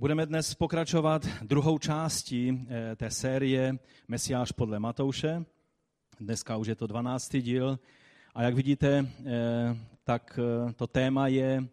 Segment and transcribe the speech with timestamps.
[0.00, 5.44] Budeme dnes pokračovat druhou částí eh, té série Mesiáš podle Matouše.
[6.20, 7.36] Dneska už je to 12.
[7.36, 7.78] díl.
[8.34, 11.68] A jak vidíte, eh, tak eh, to téma je,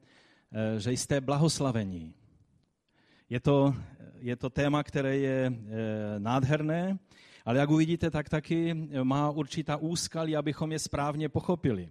[0.78, 2.14] že jste blahoslavení.
[3.30, 3.74] Je to,
[4.20, 5.52] je to téma, které je
[6.18, 7.00] nádherné,
[7.46, 8.74] ale jak uvidíte, tak taky
[9.04, 11.90] má určitá úskalí, abychom je správně pochopili.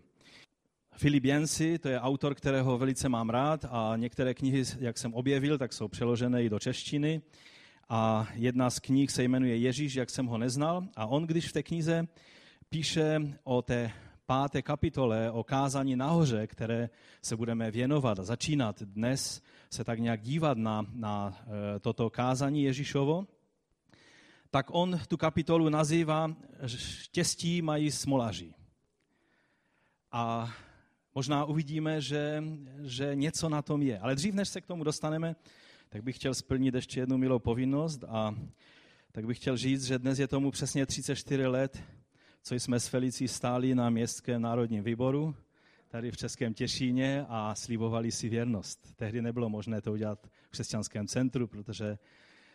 [0.96, 5.58] Filip Jensi, to je autor, kterého velice mám rád a některé knihy, jak jsem objevil,
[5.58, 7.22] tak jsou přeložené i do češtiny.
[7.88, 10.88] A jedna z knih se jmenuje Ježíš, jak jsem ho neznal.
[10.96, 12.08] A on, když v té knize
[12.68, 13.92] píše o té
[14.26, 16.90] páté kapitole, o kázání nahoře, které
[17.22, 22.62] se budeme věnovat a začínat dnes se tak nějak dívat na, na eh, toto kázání
[22.62, 23.26] Ježíšovo,
[24.50, 26.36] tak on tu kapitolu nazývá
[26.66, 28.54] Štěstí mají smolaři.
[30.12, 30.52] A
[31.16, 32.44] možná uvidíme, že,
[32.82, 33.98] že něco na tom je.
[33.98, 35.36] Ale dřív, než se k tomu dostaneme,
[35.88, 38.34] tak bych chtěl splnit ještě jednu milou povinnost a
[39.12, 41.82] tak bych chtěl říct, že dnes je tomu přesně 34 let,
[42.42, 45.34] co jsme s Felicí stáli na Městském národním výboru,
[45.88, 48.92] tady v Českém Těšíně a slibovali si věrnost.
[48.96, 51.98] Tehdy nebylo možné to udělat v křesťanském centru, protože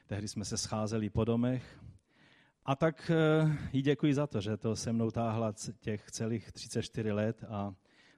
[0.08, 1.80] tehdy jsme se scházeli po domech.
[2.66, 7.12] A tak eh, jí děkuji za to, že to se mnou táhla těch celých 34
[7.12, 7.74] let a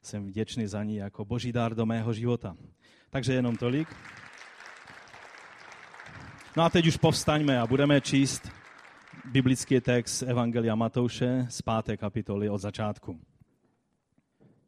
[0.05, 2.57] jsem vděčný za ní jako boží dár do mého života.
[3.09, 3.87] Takže jenom tolik.
[6.57, 8.51] No a teď už povstaňme a budeme číst
[9.25, 13.19] biblický text Evangelia Matouše z páté kapitoly od začátku.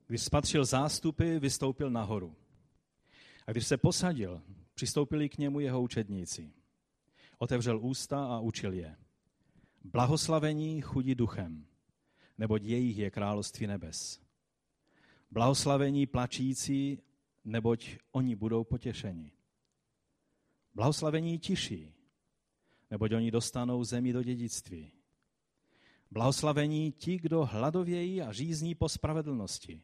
[0.07, 2.35] Když spatřil zástupy, vystoupil nahoru.
[3.47, 4.41] A když se posadil,
[4.73, 6.51] přistoupili k němu jeho učedníci.
[7.37, 8.95] Otevřel ústa a učil je.
[9.83, 11.65] Blahoslavení chudí duchem,
[12.37, 14.24] neboť jejich je království nebes.
[15.35, 16.99] Blahoslavení plačící,
[17.43, 19.31] neboť oni budou potěšeni.
[20.73, 21.93] Blahoslavení tiší,
[22.91, 24.91] neboť oni dostanou zemi do dědictví.
[26.11, 29.81] Blahoslavení ti, kdo hladovějí a řízní po spravedlnosti,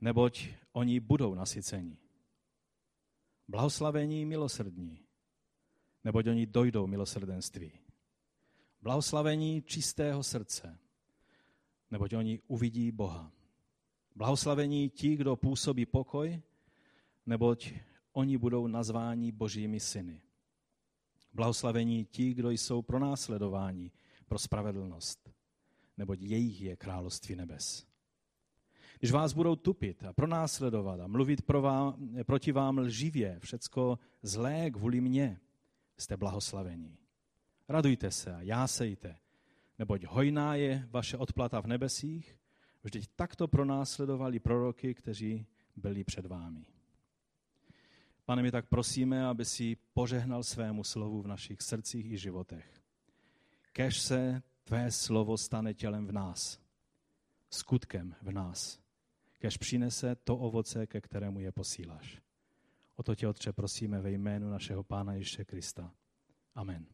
[0.00, 1.98] neboť oni budou nasyceni.
[3.48, 5.04] Blahoslavení milosrdní,
[6.04, 7.72] neboť oni dojdou milosrdenství.
[8.82, 10.78] Blahoslavení čistého srdce,
[11.90, 13.32] neboť oni uvidí Boha.
[14.14, 16.42] Blahoslavení ti, kdo působí pokoj,
[17.26, 17.72] neboť
[18.12, 20.22] oni budou nazváni božími syny.
[21.32, 23.92] Blahoslavení ti, kdo jsou pro následování,
[24.26, 25.30] pro spravedlnost,
[25.96, 27.86] neboť jejich je království nebes.
[28.98, 34.70] Když vás budou tupit a pronásledovat a mluvit pro vám, proti vám lživě, všecko zlé
[34.70, 35.40] kvůli mně,
[35.96, 36.98] jste blahoslavení.
[37.68, 39.18] Radujte se a jásejte,
[39.78, 42.38] neboť hojná je vaše odplata v nebesích,
[42.82, 46.66] Vždyť takto pronásledovali proroky, kteří byli před vámi.
[48.24, 52.82] Pane, my tak prosíme, aby si požehnal svému slovu v našich srdcích i životech.
[53.72, 56.60] Kež se tvé slovo stane tělem v nás,
[57.50, 58.80] skutkem v nás.
[59.38, 62.22] Kež přinese to ovoce, ke kterému je posíláš.
[62.96, 65.92] O to tě, Otče, prosíme ve jménu našeho Pána Ježíše Krista.
[66.54, 66.86] Amen.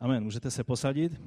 [0.00, 0.24] Amen.
[0.24, 1.20] Můžete se posadit?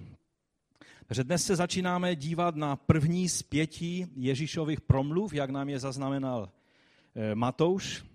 [1.05, 6.49] Takže dnes se začínáme dívat na první z pěti Ježíšových promluv, jak nám je zaznamenal
[7.15, 8.05] eh, Matouš.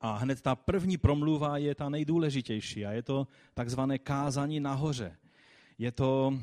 [0.00, 5.16] A hned ta první promluva je ta nejdůležitější a je to takzvané kázání nahoře.
[5.78, 6.38] Je to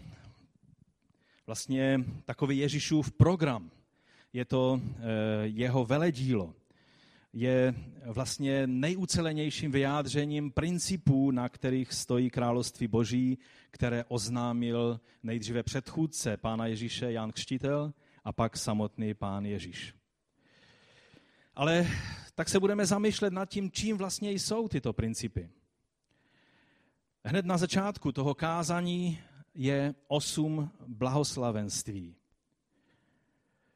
[1.47, 3.71] vlastně takový Ježíšův program.
[4.33, 5.01] Je to eh,
[5.43, 6.53] jeho veledílo
[7.33, 7.75] je
[8.05, 13.37] vlastně nejucelenějším vyjádřením principů, na kterých stojí království boží,
[13.71, 19.93] které oznámil nejdříve předchůdce pána Ježíše Jan Křtitel a pak samotný pán Ježíš.
[21.55, 21.87] Ale
[22.35, 25.49] tak se budeme zamýšlet nad tím, čím vlastně jsou tyto principy.
[27.23, 29.19] Hned na začátku toho kázání
[29.53, 32.18] je osm blahoslavenství.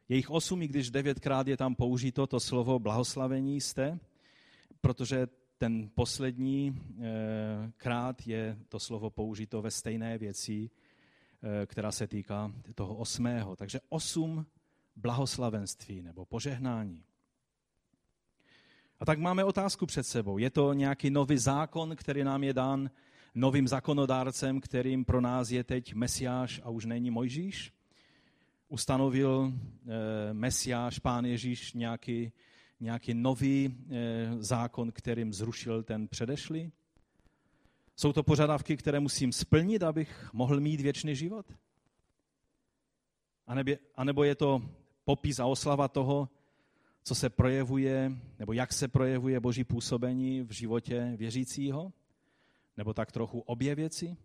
[0.09, 3.99] Jejich osm, i když devětkrát je tam použito to slovo blahoslavení jste,
[4.81, 5.27] protože
[5.57, 12.51] ten poslední eh, krát je to slovo použito ve stejné věci, eh, která se týká
[12.75, 13.55] toho osmého.
[13.55, 14.45] Takže osm
[14.95, 17.03] blahoslavenství nebo požehnání.
[18.99, 20.37] A tak máme otázku před sebou.
[20.37, 22.89] Je to nějaký nový zákon, který nám je dán
[23.35, 27.73] novým zákonodárcem, kterým pro nás je teď Mesiáš a už není Mojžíš?
[28.73, 32.31] Ustanovil eh, Mesiáš, Pán Ježíš, nějaký,
[32.79, 33.95] nějaký nový eh,
[34.39, 36.71] zákon, kterým zrušil ten předešlý?
[37.95, 41.45] Jsou to požadavky, které musím splnit, abych mohl mít věčný život?
[43.95, 44.61] A nebo je to
[45.05, 46.29] popis a oslava toho,
[47.03, 51.93] co se projevuje, nebo jak se projevuje boží působení v životě věřícího?
[52.77, 54.17] Nebo tak trochu obě věci?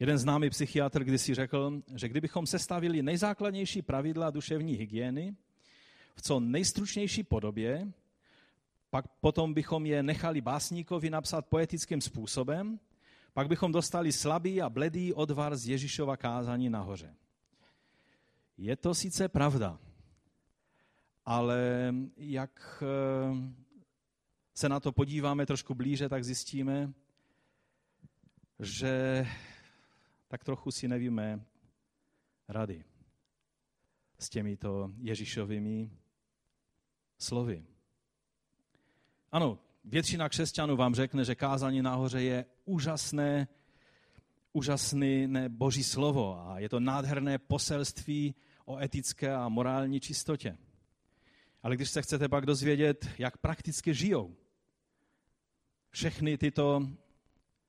[0.00, 5.36] Jeden známý psychiatr kdysi řekl, že kdybychom sestavili nejzákladnější pravidla duševní hygieny
[6.14, 7.92] v co nejstručnější podobě,
[8.90, 12.80] pak potom bychom je nechali básníkovi napsat poetickým způsobem,
[13.32, 17.14] pak bychom dostali slabý a bledý odvar z Ježíšova kázání nahoře.
[18.58, 19.78] Je to sice pravda,
[21.24, 23.52] ale jak eh,
[24.54, 26.92] se na to podíváme trošku blíže, tak zjistíme,
[28.60, 29.26] že
[30.28, 31.44] tak trochu si nevíme
[32.48, 32.84] rady
[34.18, 35.90] s těmito Ježíšovými
[37.18, 37.66] slovy.
[39.32, 43.48] Ano, většina křesťanů vám řekne, že kázání nahoře je úžasné,
[44.52, 48.34] úžasný ne, boží slovo a je to nádherné poselství
[48.64, 50.58] o etické a morální čistotě.
[51.62, 54.36] Ale když se chcete pak dozvědět, jak prakticky žijou
[55.90, 56.88] všechny tyto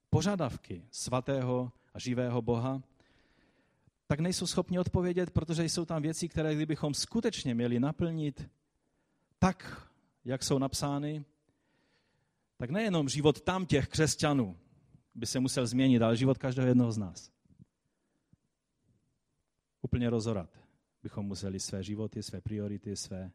[0.09, 2.83] požadavky svatého a živého Boha,
[4.07, 8.49] tak nejsou schopni odpovědět, protože jsou tam věci, které kdybychom skutečně měli naplnit
[9.39, 9.89] tak,
[10.25, 11.25] jak jsou napsány,
[12.57, 14.57] tak nejenom život tam těch křesťanů
[15.15, 17.31] by se musel změnit, ale život každého jednoho z nás.
[19.81, 20.49] Úplně rozorat
[21.03, 23.31] bychom museli své životy, své priority, své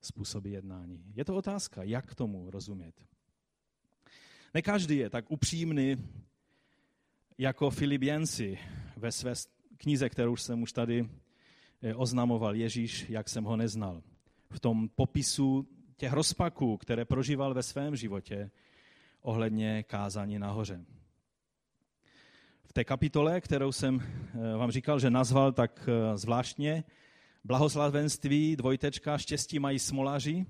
[0.00, 1.04] způsoby jednání.
[1.14, 2.94] Je to otázka, jak tomu rozumět.
[4.54, 5.96] Ne každý je tak upřímný
[7.40, 8.58] jako Filip Jensi
[8.96, 9.32] ve své
[9.76, 11.08] knize, kterou jsem už tady
[11.82, 14.02] eh, oznamoval, Ježíš, jak jsem ho neznal.
[14.50, 18.50] V tom popisu těch rozpaků, které prožíval ve svém životě
[19.22, 20.84] ohledně kázání nahoře.
[22.64, 26.84] V té kapitole, kterou jsem eh, vám říkal, že nazval tak eh, zvláštně,
[27.44, 30.46] blahoslavenství, dvojtečka, štěstí mají smolaři,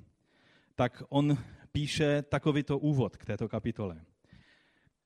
[0.74, 1.38] tak on
[1.72, 4.00] píše takovýto úvod k této kapitole.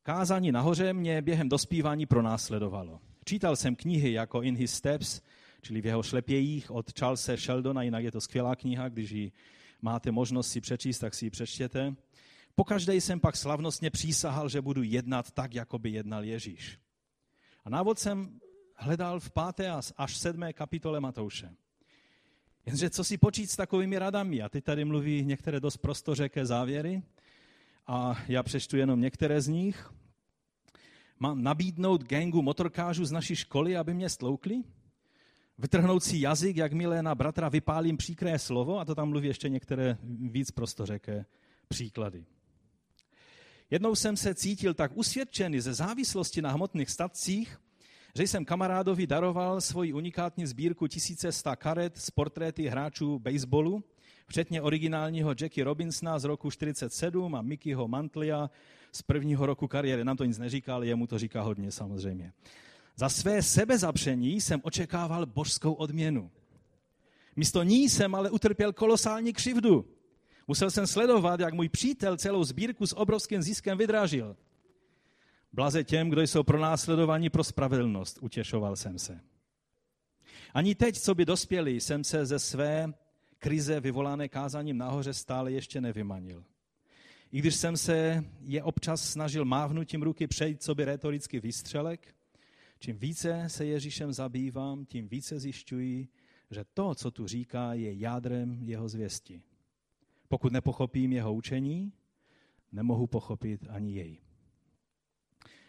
[0.07, 3.01] Kázání nahoře mě během dospívání pronásledovalo.
[3.25, 5.21] Čítal jsem knihy jako In His Steps,
[5.63, 9.33] čili v jeho šlepějích od Charlesa Sheldona, jinak je to skvělá kniha, když ji
[9.83, 11.95] máte možnost si přečíst, tak si ji přečtěte.
[12.55, 16.79] Pokaždé jsem pak slavnostně přísahal, že budu jednat tak, jako by jednal Ježíš.
[17.65, 18.41] A návod jsem
[18.77, 21.51] hledal v páté až sedmé kapitole Matouše.
[22.67, 24.43] Jenže co si počít s takovými radami?
[24.43, 27.03] A teď tady mluví některé dost prostořeké závěry
[27.87, 29.91] a já přečtu jenom některé z nich.
[31.19, 34.63] Mám nabídnout gengu motorkářů z naší školy, aby mě stloukli?
[35.59, 38.79] Vytrhnout si jazyk, jakmile na bratra vypálím příkré slovo?
[38.79, 41.27] A to tam mluví ještě některé víc prostořeké
[41.69, 42.25] příklady.
[43.71, 47.61] Jednou jsem se cítil tak usvědčený ze závislosti na hmotných statcích,
[48.17, 53.85] že jsem kamarádovi daroval svoji unikátní sbírku 1100 karet s portréty hráčů baseballu,
[54.27, 58.51] včetně originálního Jackie Robinsona z roku 47 a Mickeyho Mantlia
[58.93, 60.05] z prvního roku kariéry.
[60.05, 62.33] Nám to nic neříká, ale jemu to říká hodně samozřejmě.
[62.97, 66.31] Za své sebezapření jsem očekával božskou odměnu.
[67.37, 69.95] Místo ní jsem ale utrpěl kolosální křivdu.
[70.49, 74.37] Musel jsem sledovat, jak můj přítel celou sbírku s obrovským ziskem vydrážil.
[75.53, 79.21] Blaze těm, kdo jsou pronásledovaní pro spravedlnost, utěšoval jsem se.
[80.55, 82.93] Ani teď, co by dospěli, jsem se ze své
[83.45, 86.45] krize vyvolané kázáním nahoře stále ještě nevymanil.
[87.33, 92.15] I když jsem se je občas snažil mávnutím ruky přejít, co by retorický výstřelek,
[92.79, 96.09] čím více se Ježíšem zabývám, tím více zjišťuji,
[96.51, 99.43] že to, co tu říká, je jádrem jeho zvěsti.
[100.29, 101.93] Pokud nepochopím jeho učení,
[102.73, 104.19] nemohu pochopit ani jej.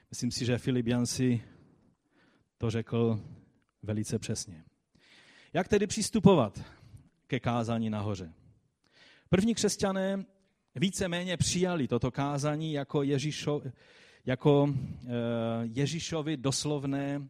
[0.10, 1.42] Myslím si, že Filip Jansi
[2.58, 3.20] to řekl
[3.84, 4.64] velice přesně.
[5.54, 6.64] Jak tedy přistupovat
[7.28, 8.34] ke kázání nahoře?
[9.30, 10.26] První křesťané
[10.76, 13.62] víceméně přijali toto kázání jako, Ježíšo,
[14.26, 15.10] jako eh,
[15.64, 17.28] Ježíšovi doslovné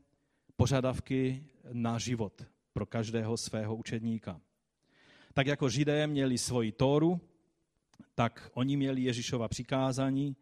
[0.56, 4.42] požadavky na život pro každého svého učedníka.
[5.34, 7.22] Tak jako židé měli svoji Tóru,
[8.16, 10.36] tak oni měli Ježíšova přikázání,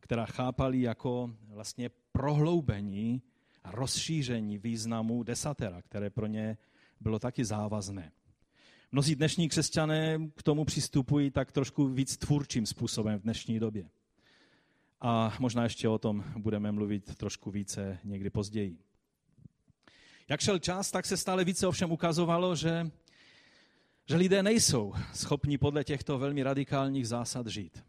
[0.00, 3.22] která chápali jako vlastně prohloubení
[3.64, 6.56] a rozšíření významu desatera, které pro ně
[7.00, 8.12] bylo taky závazné.
[8.92, 13.90] Mnozí dnešní křesťané k tomu přistupují tak trošku víc tvůrčím způsobem v dnešní době.
[15.00, 18.78] A možná ještě o tom budeme mluvit trošku více někdy později.
[20.28, 22.90] Jak šel čas, tak se stále více ovšem ukazovalo, že,
[24.08, 27.84] že lidé nejsou schopni podle těchto velmi radikálních zásad žít.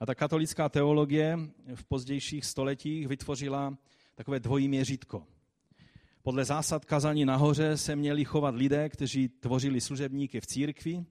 [0.00, 1.38] A ta katolická teologie
[1.74, 3.78] v pozdějších stoletích vytvořila
[4.14, 5.26] takové dvojí měřítko.
[6.26, 11.04] Podle zásad kazání nahoře se měli chovat lidé, kteří tvořili služebníky v církvi,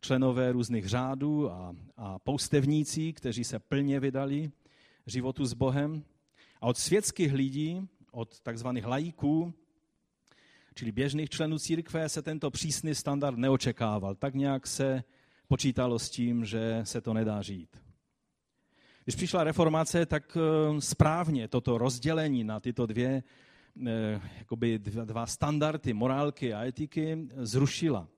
[0.00, 4.50] členové různých řádů a, a poustevníci, kteří se plně vydali
[5.06, 6.04] životu s Bohem.
[6.60, 9.54] A od světských lidí, od takzvaných lajíků,
[10.74, 14.14] čili běžných členů církve, se tento přísný standard neočekával.
[14.14, 15.04] Tak nějak se
[15.48, 17.76] počítalo s tím, že se to nedá žít.
[19.04, 23.22] Když přišla reformace, tak eh, správně toto rozdělení na tyto dvě
[24.38, 28.08] jakoby dva standardy morálky a etiky zrušila.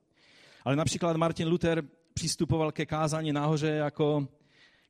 [0.64, 4.28] Ale například Martin Luther přistupoval ke kázání nahoře jako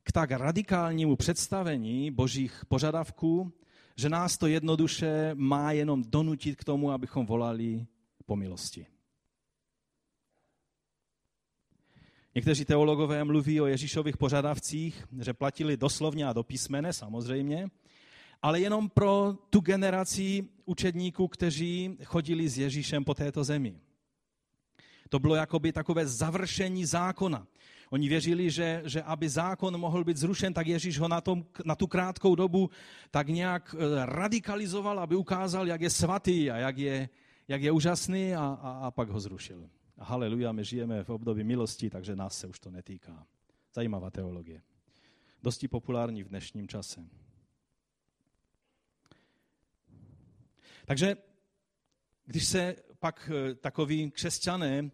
[0.02, 3.52] k tak radikálnímu představení božích požadavků,
[3.96, 7.86] že nás to jednoduše má jenom donutit k tomu, abychom volali
[8.26, 8.86] po milosti.
[12.34, 17.68] Někteří teologové mluví o Ježíšových požadavcích, že platili doslovně a do písmene, samozřejmě,
[18.42, 23.76] ale jenom pro tu generaci učedníků, kteří chodili s Ježíšem po této zemi.
[25.08, 27.46] To bylo jakoby takové završení zákona.
[27.90, 31.74] Oni věřili, že, že aby zákon mohl být zrušen, tak Ježíš ho na, tom, na
[31.74, 32.70] tu krátkou dobu
[33.10, 37.08] tak nějak eh, radikalizoval, aby ukázal, jak je svatý a jak je,
[37.48, 39.70] jak je úžasný a, a, a pak ho zrušil.
[39.98, 43.26] Haleluja, my žijeme v období milosti, takže nás se už to netýká.
[43.74, 44.62] Zajímavá teologie.
[45.42, 47.19] Dosti populární v dnešním čase.
[50.90, 51.16] Takže
[52.26, 54.90] když se pak eh, takoví křesťané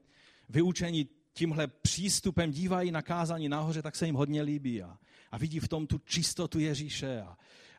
[0.48, 4.98] vyučení tímhle přístupem dívají na kázání nahoře, tak se jim hodně líbí a,
[5.30, 7.36] a vidí v tom tu čistotu Ježíše a,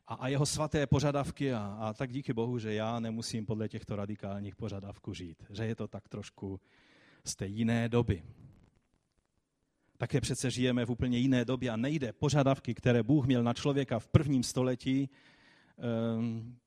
[0.07, 3.95] a, a jeho svaté požadavky a, a tak díky Bohu, že já nemusím podle těchto
[3.95, 5.43] radikálních požadavků žít.
[5.49, 6.59] Že je to tak trošku
[7.23, 8.23] z té jiné doby.
[9.97, 13.99] Také přece žijeme v úplně jiné době a nejde požadavky, které Bůh měl na člověka
[13.99, 15.09] v prvním století,
[16.17, 16.57] um,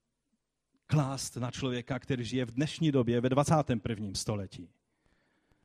[0.90, 4.08] klást na člověka, který žije v dnešní době, ve 21.
[4.14, 4.68] století.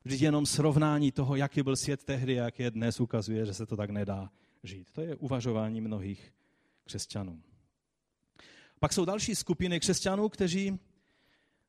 [0.03, 3.65] Vždyť jenom srovnání toho, jaký byl svět tehdy a jak je dnes, ukazuje, že se
[3.65, 4.29] to tak nedá
[4.63, 4.91] žít.
[4.91, 6.33] To je uvažování mnohých
[6.83, 7.41] křesťanů.
[8.79, 10.79] Pak jsou další skupiny křesťanů, kteří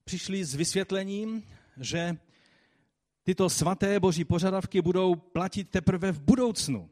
[0.05, 1.43] přišli s vysvětlením,
[1.81, 2.17] že
[3.23, 6.91] tyto svaté boží požadavky budou platit teprve v budoucnu.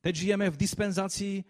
[0.00, 1.44] Teď žijeme v dispenzaci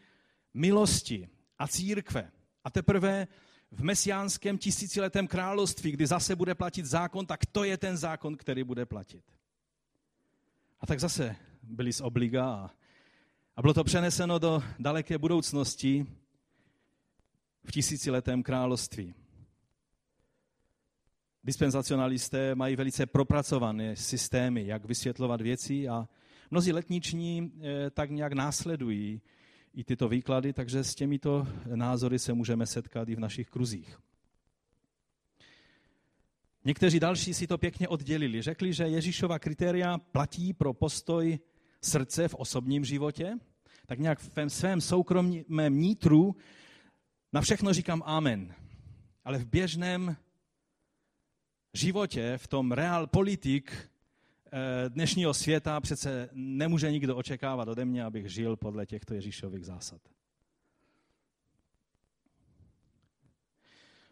[0.54, 1.28] milosti
[1.59, 2.30] a církve.
[2.64, 3.26] A teprve
[3.70, 8.64] v mesiánském tisíciletém království, kdy zase bude platit zákon, tak to je ten zákon, který
[8.64, 9.25] bude platit.
[10.80, 12.70] A tak zase byli z obliga
[13.56, 16.06] a, bylo to přeneseno do daleké budoucnosti
[17.64, 19.14] v tisíciletém království.
[21.44, 26.08] Dispenzacionalisté mají velice propracované systémy, jak vysvětlovat věci a
[26.50, 29.20] mnozí letniční eh, tak nějak následují
[29.76, 33.99] i tyto výklady, takže s těmito názory se můžeme setkat i v našich kruzích.
[36.64, 38.42] Někteří další si to pěkně oddělili.
[38.42, 41.38] Řekli, že Ježíšova kritéria platí pro postoj
[41.83, 43.38] srdce v osobním životě,
[43.87, 46.37] tak nějak v svém soukromém nitru
[47.33, 48.54] na všechno říkám amen.
[49.25, 50.16] Ale v běžném
[51.75, 53.95] životě, v tom realpolitik Eh,
[54.88, 60.00] dnešního světa přece nemůže nikdo očekávat ode mě, abych žil podle těchto Ježíšových zásad.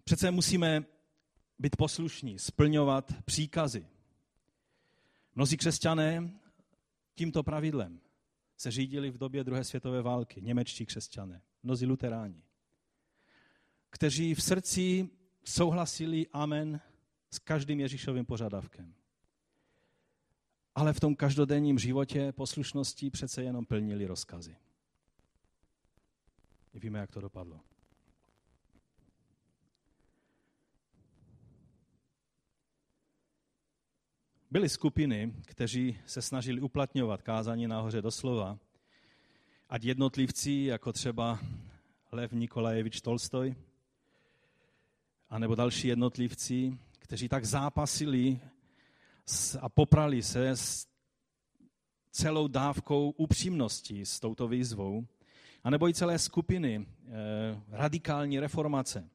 [0.05, 0.85] Přece musíme
[1.59, 3.87] být poslušní, splňovat příkazy.
[5.35, 6.31] Mnozí křesťané
[7.15, 8.01] tímto pravidlem
[8.57, 12.43] se řídili v době druhé světové války, němečtí křesťané, mnozí luteráni,
[13.91, 15.11] kteří v srdci
[15.45, 16.81] souhlasili amen
[17.31, 18.95] s každým Ježíšovým požadavkem
[20.75, 24.57] ale v tom každodenním životě poslušností přece jenom plnili rozkazy.
[26.75, 27.61] I víme, jak to dopadlo.
[34.51, 38.59] Byly skupiny, kteří se snažili uplatňovat kázání nahoře doslova,
[39.69, 41.39] ať jednotlivci, jako třeba
[42.13, 43.55] Lev Nikolajevič Tolstoj,
[45.31, 48.41] anebo další jednotlivci, kteří tak zápasili
[49.61, 50.87] a poprali se s
[52.11, 55.07] celou dávkou upřímnosti s touto výzvou,
[55.65, 57.13] anebo i celé skupiny eh,
[57.71, 59.09] radikální reformace,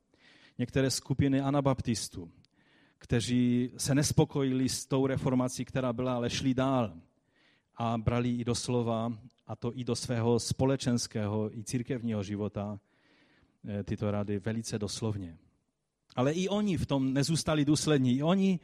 [0.57, 2.31] některé skupiny anabaptistů,
[2.97, 6.93] kteří se nespokojili s tou reformací, která byla, ale šli dál
[7.75, 9.13] a brali i do slova,
[9.47, 12.79] a to i do svého společenského i církevního života,
[13.67, 15.37] eh, tyto rady velice doslovně.
[16.15, 18.17] Ale i oni v tom nezůstali důslední.
[18.17, 18.59] I oni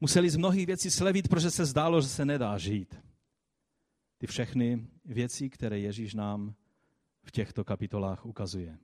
[0.00, 3.00] museli z mnohých věcí slevit, protože se zdálo, že se nedá žít.
[4.18, 6.54] Ty všechny věci, které Ježíš nám
[7.22, 8.78] v těchto kapitolách ukazuje.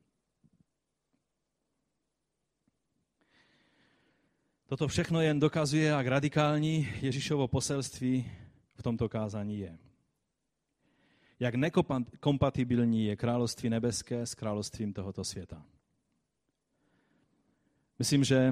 [4.66, 8.30] Toto všechno jen dokazuje, jak radikální Ježíšovo poselství
[8.74, 9.78] v tomto kázání je.
[11.40, 15.66] Jak nekompatibilní je království nebeské s královstvím tohoto světa.
[17.98, 18.50] Myslím, že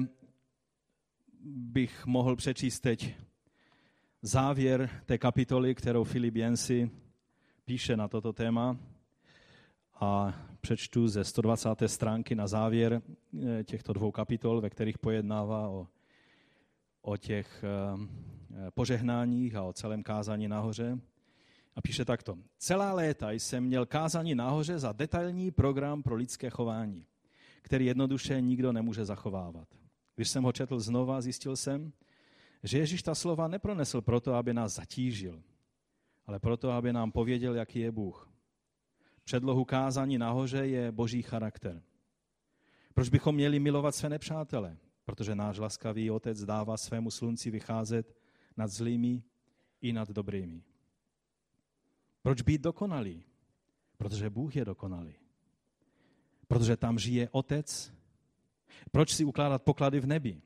[1.45, 3.15] bych mohl přečíst teď
[4.21, 6.91] závěr té kapitoly, kterou Filip Jensi
[7.65, 8.77] píše na toto téma
[9.99, 11.69] a přečtu ze 120.
[11.85, 15.87] stránky na závěr eh, těchto dvou kapitol, ve kterých pojednává o,
[17.01, 20.99] o těch eh, požehnáních a o celém kázání nahoře.
[21.75, 22.37] A píše takto.
[22.57, 27.05] Celá léta jsem měl kázání nahoře za detailní program pro lidské chování,
[27.61, 29.82] který jednoduše nikdo nemůže zachovávat.
[30.15, 31.93] Když jsem ho četl znova, zjistil jsem,
[32.63, 35.43] že Ježíš ta slova nepronesl proto, aby nás zatížil,
[36.25, 38.29] ale proto, aby nám pověděl, jaký je Bůh.
[39.23, 41.81] Předlohu kázání nahoře je boží charakter.
[42.93, 44.77] Proč bychom měli milovat své nepřátele?
[45.05, 48.15] Protože náš laskavý otec dává svému slunci vycházet
[48.57, 49.23] nad zlými
[49.81, 50.63] i nad dobrými.
[52.21, 53.23] Proč být dokonalý?
[53.97, 55.15] Protože Bůh je dokonalý.
[56.47, 57.93] Protože tam žije otec.
[58.91, 60.41] Proč si ukládat poklady v nebi?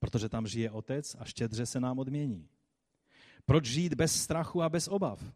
[0.00, 2.48] Protože tam žije otec a štědře se nám odmění.
[3.46, 5.32] Proč žít bez strachu a bez obav?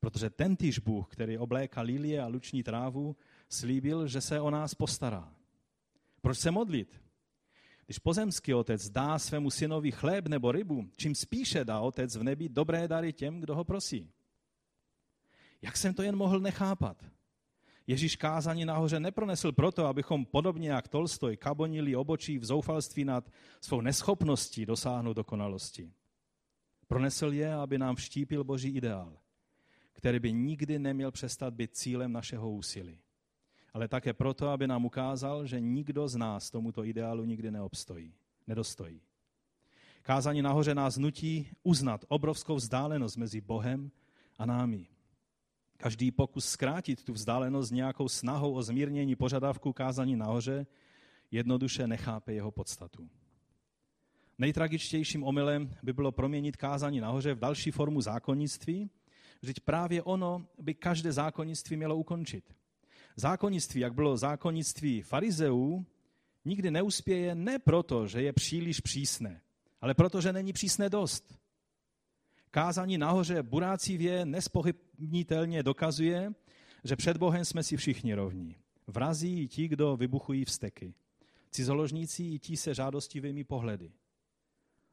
[0.00, 3.16] Protože ten týž Bůh, který obléká lilie a luční trávu,
[3.48, 5.32] slíbil, že se o nás postará.
[6.20, 7.00] Proč se modlit?
[7.86, 12.48] Když pozemský otec dá svému synovi chléb nebo rybu, čím spíše dá otec v nebi
[12.48, 14.10] dobré dary těm, kdo ho prosí.
[15.62, 17.04] Jak jsem to jen mohl nechápat?
[17.86, 23.80] Ježíš kázání nahoře nepronesl proto, abychom podobně jak Tolstoj kabonili obočí v zoufalství nad svou
[23.80, 25.92] neschopností dosáhnout dokonalosti.
[26.86, 29.18] Pronesl je, aby nám vštípil boží ideál,
[29.92, 32.98] který by nikdy neměl přestat být cílem našeho úsilí.
[33.72, 38.14] Ale také proto, aby nám ukázal, že nikdo z nás tomuto ideálu nikdy neobstojí,
[38.46, 39.00] nedostojí.
[40.02, 43.90] Kázání nahoře nás nutí uznat obrovskou vzdálenost mezi Bohem
[44.38, 44.86] a námi.
[45.76, 50.66] Každý pokus zkrátit tu vzdálenost nějakou snahou o zmírnění požadavků kázání nahoře
[51.30, 53.08] jednoduše nechápe jeho podstatu.
[54.38, 58.90] Nejtragičtějším omylem by bylo proměnit kázání nahoře v další formu zákonnictví,
[59.42, 62.54] vždyť právě ono by každé zákonnictví mělo ukončit.
[63.16, 65.86] Zákonnictví, jak bylo zákonnictví farizeů,
[66.44, 69.40] nikdy neuspěje ne proto, že je příliš přísné,
[69.80, 71.38] ale proto, že není přísné dost.
[72.54, 76.32] Kázání nahoře Burácivě nespochybnitelně dokazuje,
[76.84, 78.56] že před Bohem jsme si všichni rovní.
[78.86, 80.94] Vrazí i ti, kdo vybuchují vsteky.
[81.50, 83.92] Cizoložníci i ti se žádostivými pohledy.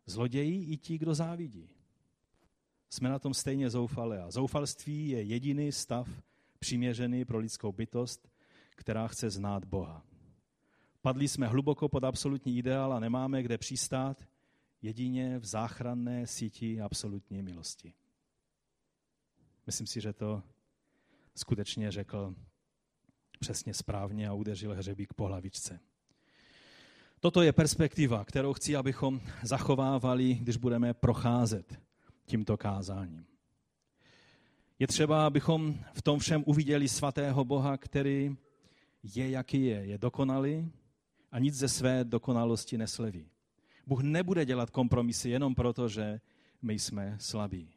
[0.06, 1.70] Zloději i ti, kdo závidí.
[2.90, 6.10] Jsme na tom stejně zoufalé a zoufalství je jediný stav
[6.60, 8.30] přiměřený pro lidskou bytost,
[8.76, 10.06] která chce znát Boha.
[11.02, 14.31] Padli jsme hluboko pod absolutní ideál a nemáme kde přistát,
[14.82, 17.94] jedině v záchranné síti absolutní milosti.
[19.66, 20.44] Myslím si, že to
[21.36, 22.36] skutečně řekl
[23.40, 25.80] přesně správně a udeřil hřebík po hlavičce.
[27.20, 31.80] Toto je perspektiva, kterou chci, abychom zachovávali, když budeme procházet
[32.26, 33.26] tímto kázáním.
[34.80, 38.36] Je třeba, abychom v tom všem uviděli svatého Boha, který
[39.04, 39.86] je, jaký je.
[39.86, 40.72] Je dokonalý
[41.32, 43.30] a nic ze své dokonalosti nesleví.
[43.88, 46.20] Bůh nebude dělat kompromisy jenom proto, že
[46.62, 47.70] my jsme slabí.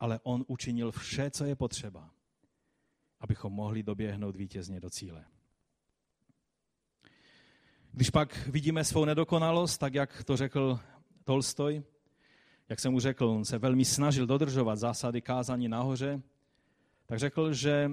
[0.00, 2.10] Ale On učinil vše, co je potřeba,
[3.20, 5.24] abychom mohli doběhnout vítězně do cíle.
[7.92, 10.80] Když pak vidíme svou nedokonalost, tak jak to řekl
[11.24, 11.82] Tolstoj,
[12.68, 16.22] jak jsem mu řekl, on se velmi snažil dodržovat zásady kázání nahoře,
[17.06, 17.90] tak řekl, že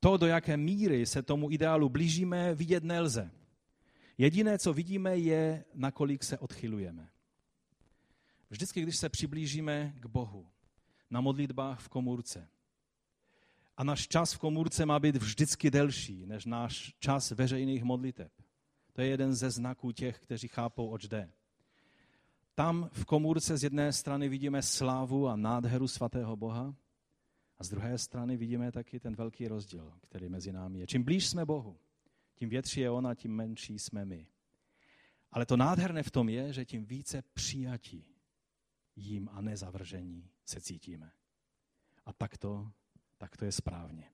[0.00, 3.30] to, do jaké míry se tomu ideálu blížíme, vidět nelze.
[4.18, 7.08] Jediné, co vidíme, je, nakolik se odchylujeme.
[8.50, 10.46] Vždycky, když se přiblížíme k Bohu,
[11.10, 12.48] na modlitbách v komůrce,
[13.76, 18.32] a náš čas v komůrce má být vždycky delší než náš čas veřejných modliteb.
[18.92, 21.32] To je jeden ze znaků těch, kteří chápou, oč jde.
[22.54, 26.74] Tam v komůrce z jedné strany vidíme slávu a nádheru svatého Boha
[27.58, 30.86] a z druhé strany vidíme taky ten velký rozdíl, který mezi námi je.
[30.86, 31.78] Čím blíž jsme Bohu,
[32.34, 34.26] tím větší je ona, tím menší jsme my.
[35.30, 38.12] Ale to nádherné v tom je, že tím více přijatí
[38.96, 41.12] jím a nezavržení se cítíme.
[42.06, 42.70] A tak to,
[43.18, 44.12] tak to je správně.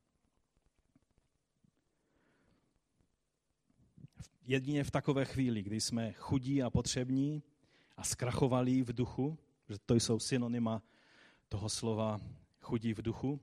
[4.44, 7.42] Jedině v takové chvíli, kdy jsme chudí a potřební
[7.96, 10.82] a zkrachovali v duchu, že to jsou synonyma
[11.48, 12.20] toho slova
[12.60, 13.40] chudí v duchu,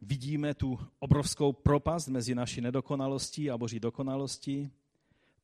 [0.00, 4.70] vidíme tu obrovskou propast mezi naší nedokonalostí a boží dokonalostí,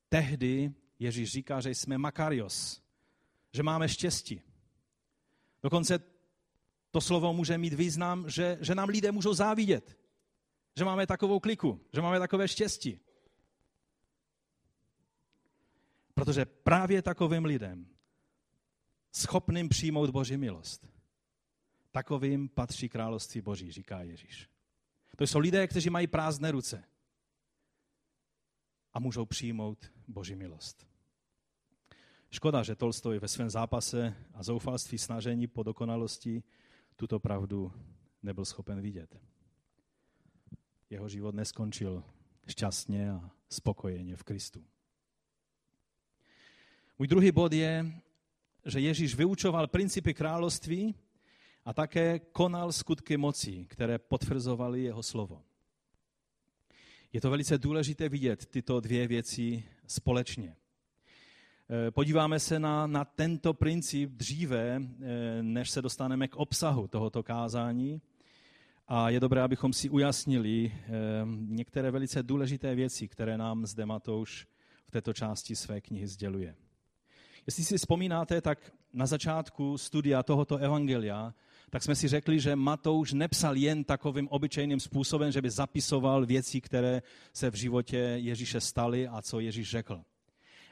[0.09, 2.83] tehdy Ježíš říká, že jsme makarios,
[3.53, 4.43] že máme štěstí.
[5.63, 5.99] Dokonce
[6.91, 9.99] to slovo může mít význam, že, že nám lidé můžou závidět.
[10.77, 13.01] Že máme takovou kliku, že máme takové štěstí.
[16.15, 17.87] Protože právě takovým lidem,
[19.13, 20.87] schopným přijmout Boží milost,
[21.97, 24.49] takovým patří království Boží, říká Ježíš.
[25.17, 26.85] To jsou lidé, kteří mají prázdné ruce
[28.93, 30.87] a můžou přijmout Boží milost.
[32.31, 36.43] Škoda, že Tolstoj ve svém zápase a zoufalství snažení po dokonalosti
[36.97, 37.73] tuto pravdu
[38.23, 39.21] nebyl schopen vidět.
[40.91, 42.05] Jeho život neskončil
[42.47, 44.65] šťastně a spokojeně v Kristu.
[46.99, 48.01] Můj druhý bod je,
[48.65, 50.95] že Ježíš vyučoval principy království
[51.67, 55.43] a také konal skutky moci, které potvrzovaly jeho slovo.
[57.13, 60.57] Je to velice důležité vidět tyto dvě věci společně.
[61.71, 67.23] Eh, podíváme se na, na tento princip dříve, eh, než se dostaneme k obsahu tohoto
[67.23, 68.01] kázání.
[68.89, 70.91] A je dobré, abychom si ujasnili eh,
[71.35, 74.47] některé velice důležité věci, které nám zde Matouš
[74.85, 76.55] v této části své knihy sděluje.
[77.47, 81.35] Jestli si vzpomínáte, tak na začátku studia tohoto evangelia,
[81.71, 86.61] tak jsme si řekli, že Matouš nepsal jen takovým obyčejným způsobem, že by zapisoval věci,
[86.61, 87.03] které
[87.33, 90.03] se v životě Ježíše staly a co Ježíš řekl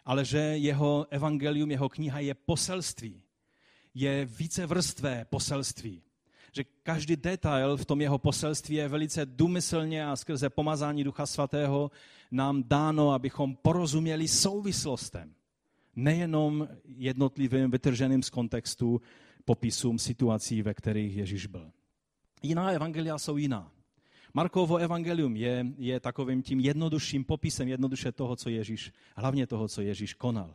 [0.04, 3.22] ale že jeho evangelium, jeho kniha je poselství.
[3.94, 6.02] Je více vrstvé poselství.
[6.52, 11.90] Že každý detail v tom jeho poselství je velice důmyslně a skrze pomazání Ducha Svatého
[12.30, 15.34] nám dáno, abychom porozuměli souvislostem.
[15.96, 19.00] Nejenom jednotlivým vytrženým z kontextu
[19.44, 21.70] popisům situací, ve kterých Ježíš byl.
[22.42, 23.72] Jiná evangelia jsou jiná.
[24.34, 29.82] Markovo evangelium je, je takovým tím jednodušším popisem, jednoduše toho, co Ježíš, hlavně toho, co
[29.82, 30.54] Ježíš konal.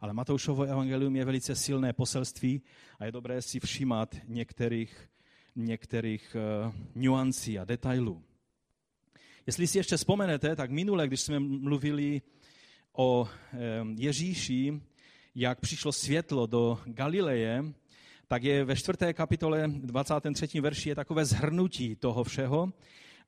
[0.00, 2.62] Ale Matoušovo evangelium je velice silné poselství
[2.98, 5.08] a je dobré si všímat některých,
[5.56, 8.22] některých uh, nuancí a detailů.
[9.46, 12.22] Jestli si ještě vzpomenete, tak minule, když jsme mluvili
[12.92, 13.28] o
[13.96, 14.80] Ježíši,
[15.34, 17.64] jak přišlo světlo do Galileje,
[18.28, 20.60] tak je ve čtvrté kapitole 23.
[20.60, 22.72] verši je takové zhrnutí toho všeho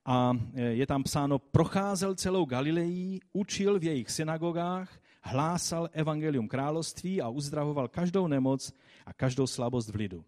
[0.05, 7.23] a e, je tam psáno, procházel celou Galilejí, učil v jejich synagogách, hlásal evangelium království
[7.23, 8.73] a uzdravoval každou nemoc
[9.07, 10.25] a každou slabost v lidu.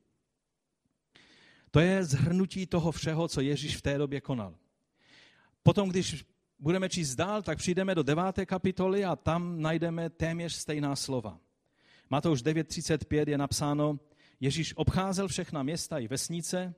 [1.71, 4.55] To je zhrnutí toho všeho, co Ježíš v té době konal.
[5.63, 6.25] Potom, když
[6.59, 11.39] budeme číst dál, tak přijdeme do deváté kapitoly a tam najdeme téměř stejná slova.
[12.11, 13.99] Matouš 9.35 je napsáno,
[14.41, 16.75] Ježíš obcházel všechna města i vesnice,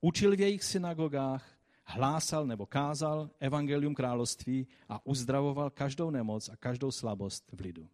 [0.00, 6.90] učil v jejich synagogách, hlásal nebo kázal evangelium království a uzdravoval každou nemoc a každou
[6.90, 7.88] slabost v lidu.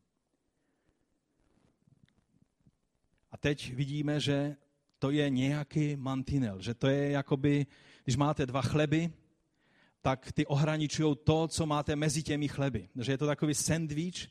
[3.31, 4.57] A teď vidíme, že
[4.99, 7.67] to je nějaký mantinel, že to je jakoby,
[8.05, 9.13] když máte dva chleby,
[10.01, 12.89] tak ty ohraničují to, co máte mezi těmi chleby.
[13.01, 14.29] Že je to takový sandwich,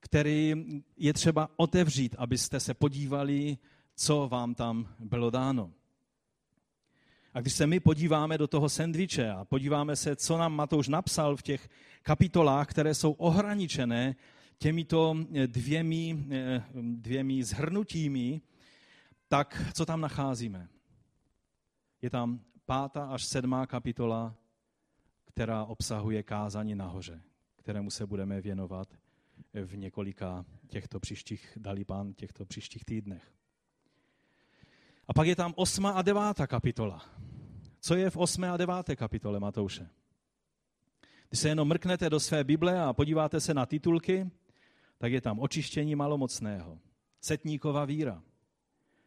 [0.00, 0.54] který
[0.96, 3.58] je třeba otevřít, abyste se podívali,
[3.96, 5.72] co vám tam bylo dáno.
[7.34, 11.36] A když se my podíváme do toho sendviče a podíváme se, co nám Matouš napsal
[11.36, 11.68] v těch
[12.02, 14.16] kapitolách, které jsou ohraničené
[14.58, 18.40] těmito eh, dvěmi, eh, dvěmi zhrnutími,
[19.28, 20.68] tak co tam nacházíme?
[22.02, 24.34] Je tam pátá až sedmá kapitola,
[25.24, 27.22] která obsahuje kázání nahoře,
[27.56, 28.88] kterému se budeme věnovat
[29.64, 33.35] v několika těchto příštích, dali pán, těchto příštích týdnech.
[35.08, 37.04] A pak je tam osma a devátá kapitola.
[37.80, 39.88] Co je v osmé a deváté kapitole Matouše?
[41.28, 44.30] Když se jenom mrknete do své Bible a podíváte se na titulky,
[44.98, 46.78] tak je tam očištění malomocného,
[47.20, 48.22] setníková víra,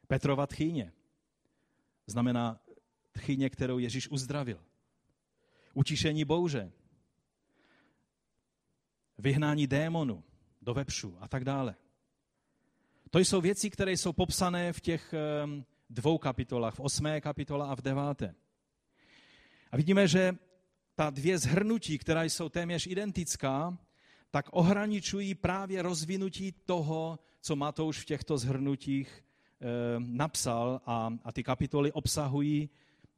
[0.08, 0.94] Petrova tchyně,
[2.08, 2.60] znamená
[3.12, 4.64] tchyně, kterou Ježíš uzdravil,
[5.74, 6.72] utišení bouře,
[9.18, 10.24] vyhnání démonu
[10.62, 11.76] do vepšu a tak dále.
[13.10, 17.76] To jsou věci, které jsou popsané v těch ehm, dvou kapitolách, v osmé kapitole a
[17.76, 18.36] v deváté.
[19.72, 20.36] A vidíme, že
[20.96, 23.78] ta dvě zhrnutí, která jsou téměř identická,
[24.32, 29.24] tak ohraničují právě rozvinutí toho, co Matouš v těchto zhrnutích
[29.62, 29.66] e,
[30.00, 32.70] napsal a, a ty kapitoly obsahují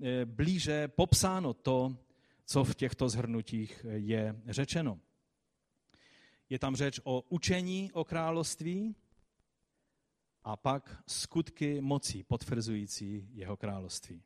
[0.02, 1.98] e, blíže popsáno to,
[2.46, 5.00] co v těchto zhrnutích je řečeno.
[6.50, 8.96] Je tam řeč o učení o království,
[10.44, 14.24] a pak skutky mocí potvrzující jeho království.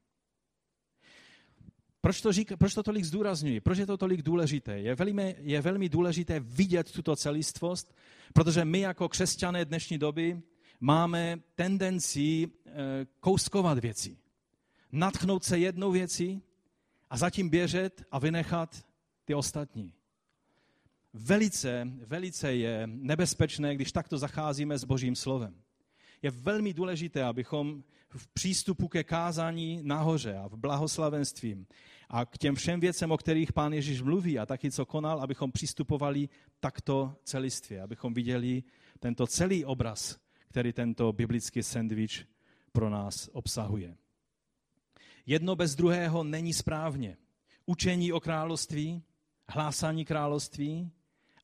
[2.02, 3.62] Proč to, řík, proč to tolik zdůrazňuji?
[3.62, 4.80] Proč je to tolik důležité?
[4.80, 7.96] Je velmi, je velmi důležité vidět tuto celistvost,
[8.34, 10.42] protože my jako křesťané dnešní doby
[10.80, 12.72] máme tendenci eh,
[13.20, 14.18] kouskovat věci.
[14.92, 16.42] Natchnout se jednou věcí
[17.10, 18.86] a zatím běžet a vynechat
[19.26, 19.94] ty ostatní.
[21.14, 25.65] Velice, velice je nebezpečné, když takto zacházíme s Božím slovem.
[26.26, 31.68] Je velmi důležité, abychom v přístupu ke kázání nahoře a v blahoslavenstvím
[32.10, 35.52] a k těm všem věcem, o kterých pán Ježíš mluví a taky co konal, abychom
[35.52, 38.64] přistupovali takto celistvě, abychom viděli
[39.00, 42.26] tento celý obraz, který tento biblický sandwich
[42.72, 43.98] pro nás obsahuje.
[45.26, 47.18] Jedno bez druhého není správně.
[47.66, 49.04] Učení o království,
[49.50, 50.92] hlásání království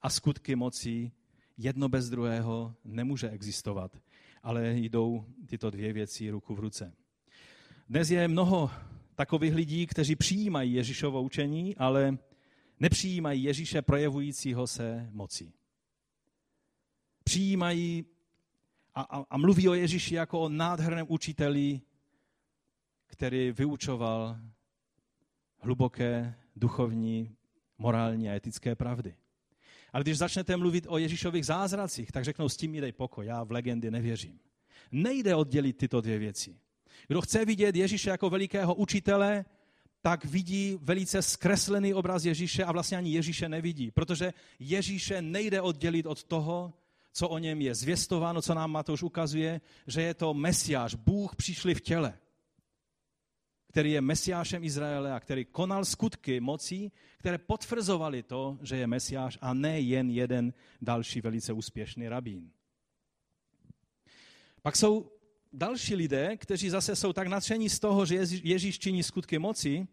[0.02, 1.12] a skutky moci
[1.58, 3.98] jedno bez druhého nemůže existovat,
[4.44, 6.94] ale jdou tyto dvě věci ruku v ruce.
[7.90, 8.72] Dnes je mnoho
[9.16, 12.18] takových lidí, kteří přijímají Ježíšovo učení, ale
[12.80, 15.54] nepřijímají Ježíše projevujícího se moci.
[17.24, 18.06] Přijímají
[18.96, 21.82] a, a, a mluví o Ježíši jako o nádherném učiteli,
[23.08, 24.40] který vyučoval
[25.60, 27.36] hluboké duchovní,
[27.78, 29.16] morální a etické pravdy.
[29.94, 33.44] Ale když začnete mluvit o Ježíšových zázracích, tak řeknou, s tím mi dej pokoj, já
[33.44, 34.40] v legendy nevěřím.
[34.92, 36.56] Nejde oddělit tyto dvě věci.
[37.08, 39.46] Kdo chce vidět Ježíše jako velikého učitele,
[40.02, 46.06] tak vidí velice zkreslený obraz Ježíše a vlastně ani Ježíše nevidí, protože Ježíše nejde oddělit
[46.06, 46.74] od toho,
[47.14, 51.76] co o něm je zvěstováno, co nám Matouš ukazuje, že je to Mesiáš, Bůh přišli
[51.76, 52.14] v těle,
[53.72, 59.38] který je Mesiášem Izraele a který konal skutky mocí, které potvrzovaly to, že je Mesiáš
[59.42, 62.52] a ne jen jeden další velice úspěšný rabín.
[64.62, 65.12] Pak jsou
[65.54, 69.88] další lidé, kteří zase jsou tak nadšení z toho, že Ježíš činí skutky moci,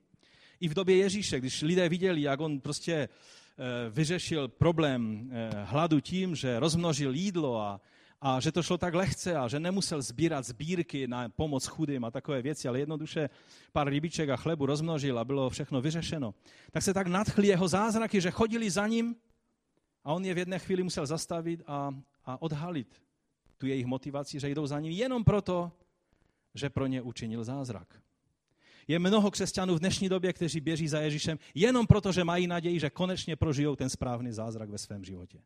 [0.61, 6.01] i v době Ježíše, když lidé viděli, jak on prostě eh, vyřešil problém eh, hladu
[6.01, 7.81] tím, že rozmnožil jídlo a,
[8.21, 12.11] a že to šlo tak lehce a že nemusel sbírat sbírky na pomoc chudým a
[12.11, 13.31] takové věci, ale jednoduše
[13.73, 16.35] pár rybiček a chlebu rozmnožil a bylo všechno vyřešeno.
[16.71, 19.17] Tak se tak nadchli jeho zázraky, že chodili za ním
[20.05, 23.03] a on je v jedné chvíli musel zastavit a, a odhalit
[23.59, 25.73] tu jejich motivaci, že jdou za ním jenom proto,
[26.55, 28.03] že pro ně učinil zázrak.
[28.89, 32.81] Je mnoho křesťanů v dnešní době, kteří běží za Ježíšem jenom proto, že mají naději,
[32.81, 35.39] že konečně prožijou ten správný zázrak ve svém životě.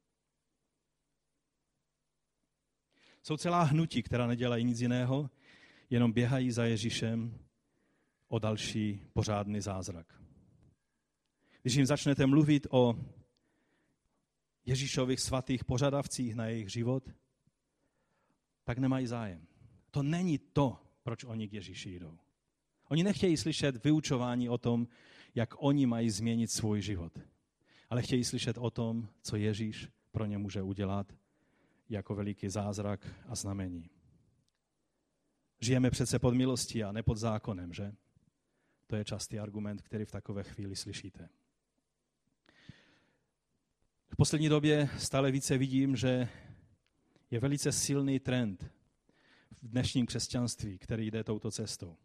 [3.22, 5.30] Jsou celá hnutí, která nedělají nic jiného,
[5.90, 7.38] jenom běhají za Ježíšem
[8.28, 10.22] o další pořádný zázrak.
[11.62, 12.94] Když jim začnete mluvit o
[14.66, 17.10] Ježíšových svatých požadavcích na jejich život,
[18.64, 19.46] tak nemají zájem.
[19.90, 22.18] To není to, proč oni k Ježíši jdou.
[22.88, 24.88] Oni nechtějí slyšet vyučování o tom,
[25.34, 27.18] jak oni mají změnit svůj život,
[27.90, 31.21] ale chtějí slyšet o tom, co Ježíš pro ně může udělat
[31.92, 33.90] jako veliký zázrak a znamení.
[35.60, 37.94] Žijeme přece pod milostí a ne pod zákonem, že?
[38.86, 41.28] To je častý argument, který v takové chvíli slyšíte.
[44.08, 46.28] V poslední době stále více vidím, že
[47.30, 48.72] je velice silný trend
[49.50, 51.96] v dnešním křesťanství, který jde touto cestou.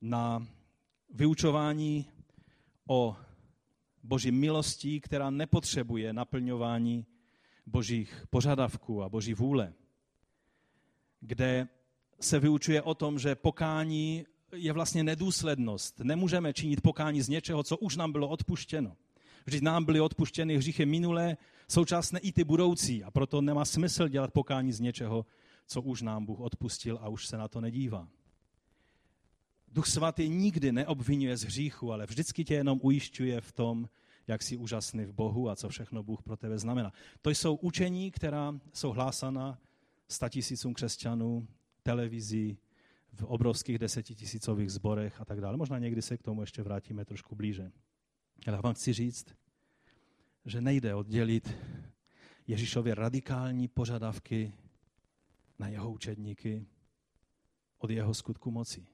[0.00, 0.46] Na
[1.10, 2.10] vyučování
[2.88, 3.16] o
[4.02, 7.06] boží milostí, která nepotřebuje naplňování
[7.66, 9.72] božích požadavků a boží vůle,
[11.20, 11.68] kde
[12.20, 16.00] se vyučuje o tom, že pokání je vlastně nedůslednost.
[16.00, 18.96] Nemůžeme činit pokání z něčeho, co už nám bylo odpuštěno.
[19.46, 21.36] Vždyť nám byly odpuštěny hříchy minulé,
[21.68, 23.04] současné i ty budoucí.
[23.04, 25.26] A proto nemá smysl dělat pokání z něčeho,
[25.66, 28.08] co už nám Bůh odpustil a už se na to nedívá.
[29.68, 33.88] Duch svatý nikdy neobvinuje z hříchu, ale vždycky tě jenom ujišťuje v tom,
[34.26, 36.92] jak jsi úžasný v Bohu a co všechno Bůh pro tebe znamená.
[37.22, 39.58] To jsou učení, která jsou hlásána
[40.08, 41.48] statisícům křesťanů,
[41.82, 42.58] televizí,
[43.14, 45.56] v obrovských desetitisícových zborech a tak dále.
[45.56, 47.72] Možná někdy se k tomu ještě vrátíme trošku blíže.
[48.46, 49.26] Ale vám chci říct,
[50.44, 51.56] že nejde oddělit
[52.46, 54.52] Ježíšově radikální požadavky
[55.58, 56.66] na jeho učedníky
[57.78, 58.86] od jeho skutku moci.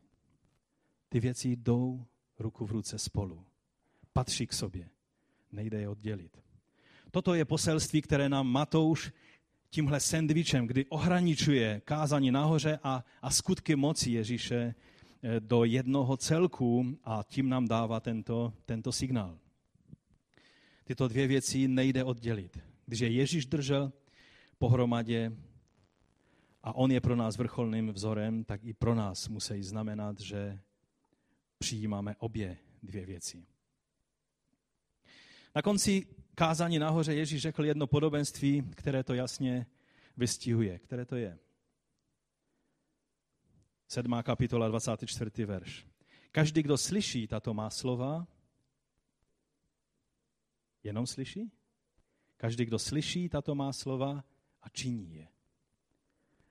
[1.08, 2.06] Ty věci jdou
[2.38, 3.46] ruku v ruce spolu.
[4.12, 4.90] Patří k sobě.
[5.52, 6.38] Nejde je oddělit.
[7.10, 9.12] Toto je poselství, které nám Matouš
[9.70, 14.74] tímhle sendvičem, kdy ohraničuje kázání nahoře a, a skutky moci Ježíše
[15.22, 19.38] eh, do jednoho celku a tím nám dává tento, tento signál.
[20.84, 22.58] Tyto dvě věci nejde oddělit.
[22.86, 23.92] Když je Ježíš držel
[24.58, 25.32] pohromadě
[26.62, 30.58] a on je pro nás vrcholným vzorem, tak i pro nás musí znamenat, že
[31.58, 33.46] přijímáme obě dvě věci.
[35.54, 39.66] Na konci kázání nahoře Ježíš řekl jedno podobenství, které to jasně
[40.16, 40.78] vystihuje.
[40.78, 41.38] Které to je?
[43.88, 44.14] 7.
[44.22, 45.44] kapitola, 24.
[45.44, 45.86] verš.
[46.32, 48.26] Každý, kdo slyší tato má slova,
[50.82, 51.52] jenom slyší?
[52.36, 54.24] Každý, kdo slyší tato má slova
[54.62, 55.28] a činí je.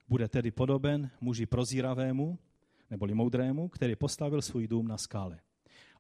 [0.08, 2.40] Bude tedy podoben muži prozíravému,
[2.90, 5.40] neboli moudrému, který postavil svůj dům na skále.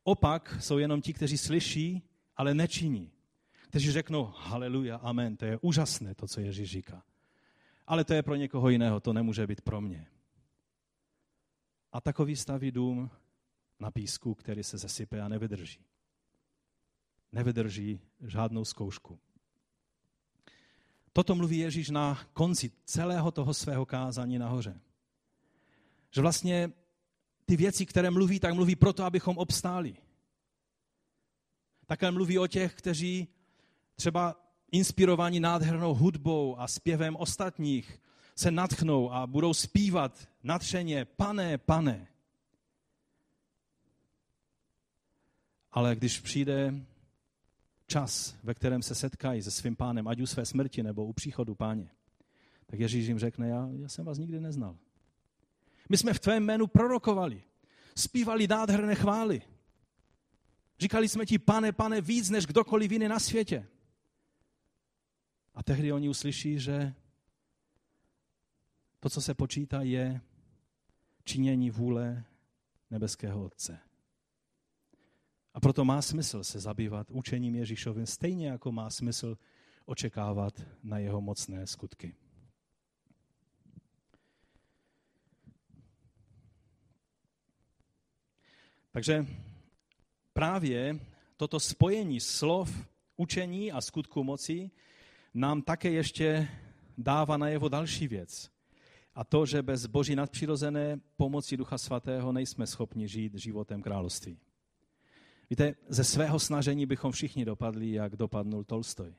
[0.04, 2.09] Opak jsou jenom ti, kteří slyší,
[2.40, 3.12] ale nečiní.
[3.62, 7.04] Kteří řeknou, haleluja, amen, to je úžasné, to, co Ježíš říká.
[7.88, 10.08] Ale to je pro někoho jiného, to nemůže být pro mě.
[11.92, 13.10] A takový staví dům
[13.80, 15.80] na písku, který se zesype a nevydrží.
[17.32, 19.20] Nevydrží žádnou zkoušku.
[21.14, 24.80] Toto mluví Ježíš na konci celého toho svého kázání nahoře.
[26.12, 26.72] Že vlastně
[27.46, 29.98] ty věci, které mluví, tak mluví proto, abychom obstáli.
[31.90, 33.28] Také mluví o těch, kteří
[33.96, 34.36] třeba
[34.72, 38.02] inspirovaní nádhernou hudbou a zpěvem ostatních
[38.36, 42.08] se natchnou a budou zpívat natřeně, pane, pane.
[45.72, 46.86] Ale když přijde
[47.88, 51.56] čas, ve kterém se setkají se svým pánem, ať u své smrti nebo u příchodu
[51.56, 51.90] páně,
[52.66, 54.78] tak Ježíš jim řekne, já, já jsem vás nikdy neznal.
[55.90, 57.44] My jsme v tvém jménu prorokovali,
[57.96, 59.42] zpívali nádherné chvály.
[60.80, 63.68] Říkali jsme ti, pane, pane, víc než kdokoliv jiný na světě.
[65.54, 66.94] A tehdy oni uslyší, že
[69.00, 70.22] to, co se počítá, je
[71.24, 72.24] činění vůle
[72.92, 73.80] nebeského Otce.
[75.54, 79.38] A proto má smysl se zabývat učením Ježíšovým, stejně jako má smysl
[79.86, 82.16] očekávat na jeho mocné skutky.
[88.92, 89.26] Takže
[90.40, 91.00] právě
[91.38, 94.72] toto spojení slov, učení a skutku moci
[95.34, 96.48] nám také ještě
[96.98, 98.50] dává najevo další věc.
[99.16, 104.40] A to, že bez boží nadpřirozené pomoci Ducha Svatého nejsme schopni žít životem království.
[105.50, 109.14] Víte, ze svého snažení bychom všichni dopadli, jak dopadnul Tolstoj,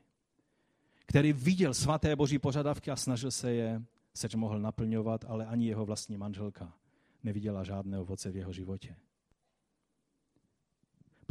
[1.05, 3.81] který viděl svaté boží požadavky a snažil se je,
[4.13, 6.73] seč mohl naplňovat, ale ani jeho vlastní manželka
[7.23, 8.95] neviděla žádné ovoce v jeho životě.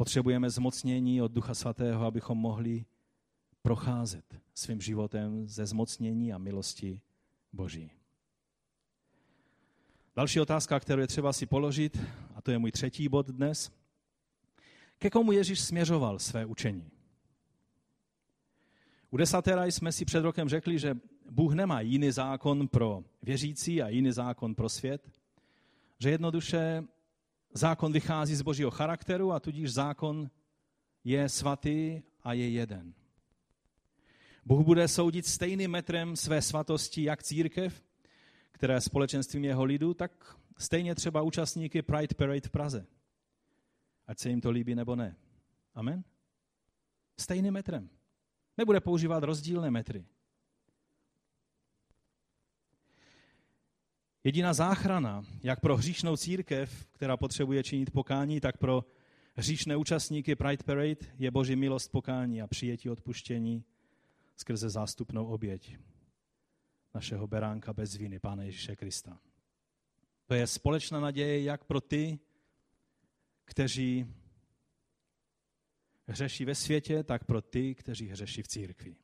[0.01, 2.85] Potřebujeme zmocnění od Ducha Svatého, abychom mohli
[3.63, 7.01] procházet svým životem ze zmocnění a milosti
[7.53, 7.91] Boží.
[10.17, 11.99] Další otázka, kterou je třeba si položit,
[12.35, 13.71] a to je můj třetí bod dnes.
[14.99, 16.91] Ke komu Ježíš směřoval své učení?
[19.11, 20.97] U desatera jsme si před rokem řekli, že
[21.31, 25.11] Bůh nemá jiný zákon pro věřící a jiný zákon pro svět,
[25.99, 26.85] že jednoduše
[27.53, 30.31] zákon vychází z božího charakteru a tudíž zákon
[31.05, 32.95] je svatý a je jeden.
[34.45, 37.83] Bůh bude soudit stejným metrem své svatosti jak církev,
[38.53, 42.87] která je společenstvím jeho lidu, tak stejně třeba účastníky Pride Parade v Praze.
[44.07, 45.17] Ať se jim to líbí nebo ne.
[45.75, 46.05] Amen?
[47.19, 47.91] Stejným metrem.
[48.57, 50.05] Nebude používat rozdílné metry.
[54.25, 58.85] Jediná záchrana, jak pro hříšnou církev, která potřebuje činit pokání, tak pro
[59.35, 63.65] hříšné účastníky Pride Parade je boží milost pokání a přijetí odpuštění
[64.37, 65.77] skrze zástupnou oběť
[66.95, 69.21] našeho beránka bez viny, Pána Ježíše Krista.
[70.27, 72.19] To je společná naděje jak pro ty,
[73.45, 74.07] kteří
[76.07, 78.97] hřeší ve světě, tak pro ty, kteří hřeší v církvi.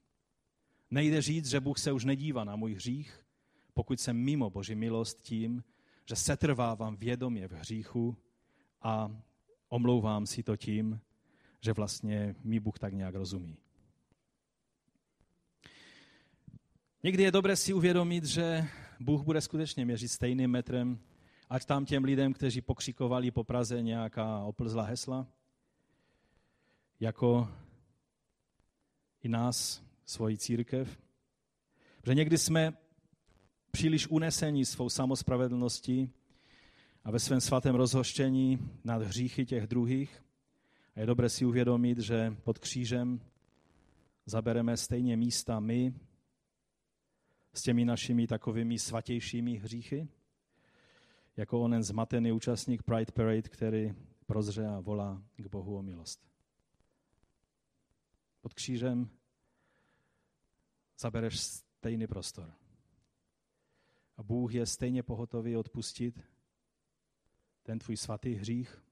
[0.91, 3.26] Nejde říct, že Bůh se už nedívá na můj hřích,
[3.77, 5.65] pokud jsem mimo Boží milost tím,
[6.09, 8.17] že setrvávám vědomě v hříchu
[8.83, 9.23] a
[9.69, 11.01] omlouvám si to tím,
[11.61, 13.59] že vlastně mi Bůh tak nějak rozumí.
[17.03, 18.69] Někdy je dobré si uvědomit, že
[19.01, 20.99] Bůh bude skutečně měřit stejným metrem,
[21.51, 25.27] ať tam těm lidem, kteří pokřikovali po Praze nějaká oplzlá hesla,
[27.01, 27.49] jako
[29.23, 30.99] i nás, svoji církev.
[32.01, 32.86] Protože někdy jsme
[33.77, 36.11] příliš unesení svou samospravedlností
[37.05, 40.23] a ve svém svatém rozhoštění nad hříchy těch druhých.
[40.95, 43.21] A je dobré si uvědomit, že pod křížem
[44.27, 45.95] zabereme stejně místa my
[47.53, 50.09] s těmi našimi takovými svatějšími hříchy,
[51.37, 53.95] jako onen zmatený účastník Pride Parade, který
[54.27, 56.21] prozře a volá k Bohu o milost.
[58.41, 59.09] Pod křížem
[60.99, 62.66] zabereš stejný prostor.
[64.17, 66.21] A Bůh je stejně pohotový odpustit
[67.63, 68.83] ten tvůj svatý hřích,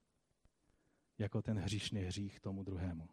[1.18, 3.08] jako ten hříšný hřích tomu druhému.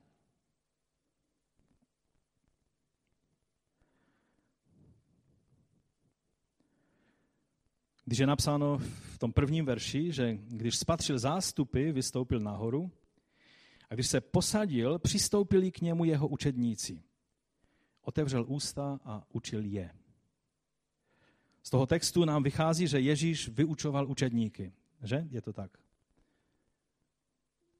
[8.11, 12.91] když je napsáno v tom prvním verši, že když spatřil zástupy, vystoupil nahoru
[13.89, 17.03] a když se posadil, přistoupili k němu jeho učedníci.
[18.01, 19.91] Otevřel ústa a učil je.
[21.63, 24.73] Z toho textu nám vychází, že Ježíš vyučoval učedníky.
[25.03, 25.27] Že?
[25.29, 25.77] Je to tak.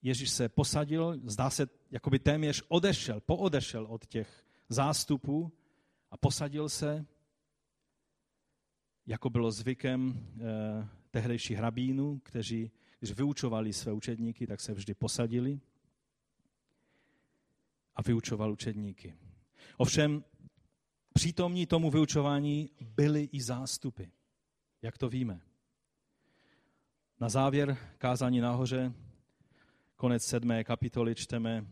[0.02, 5.52] Ježíš se posadil, zdá se, jako by téměř odešel, poodešel od těch zástupů
[6.12, 7.06] a posadil se,
[9.06, 15.60] jako bylo zvykem eh, tehdejších rabínů, kteří, když vyučovali své učedníky, tak se vždy posadili
[17.96, 19.16] a vyučoval učedníky.
[19.78, 20.24] Ovšem,
[21.14, 24.04] přítomní tomu vyučování byly i zástupy.
[24.82, 25.42] Jak to víme?
[27.20, 28.94] Na závěr kázání nahoře,
[29.96, 31.68] konec sedmé kapitoly, čteme.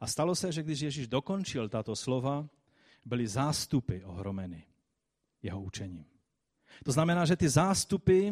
[0.00, 2.48] A stalo se, že když Ježíš dokončil tato slova,
[3.04, 4.64] byly zástupy ohromeny
[5.42, 6.04] jeho učením.
[6.84, 8.30] To znamená, že ty zástupy,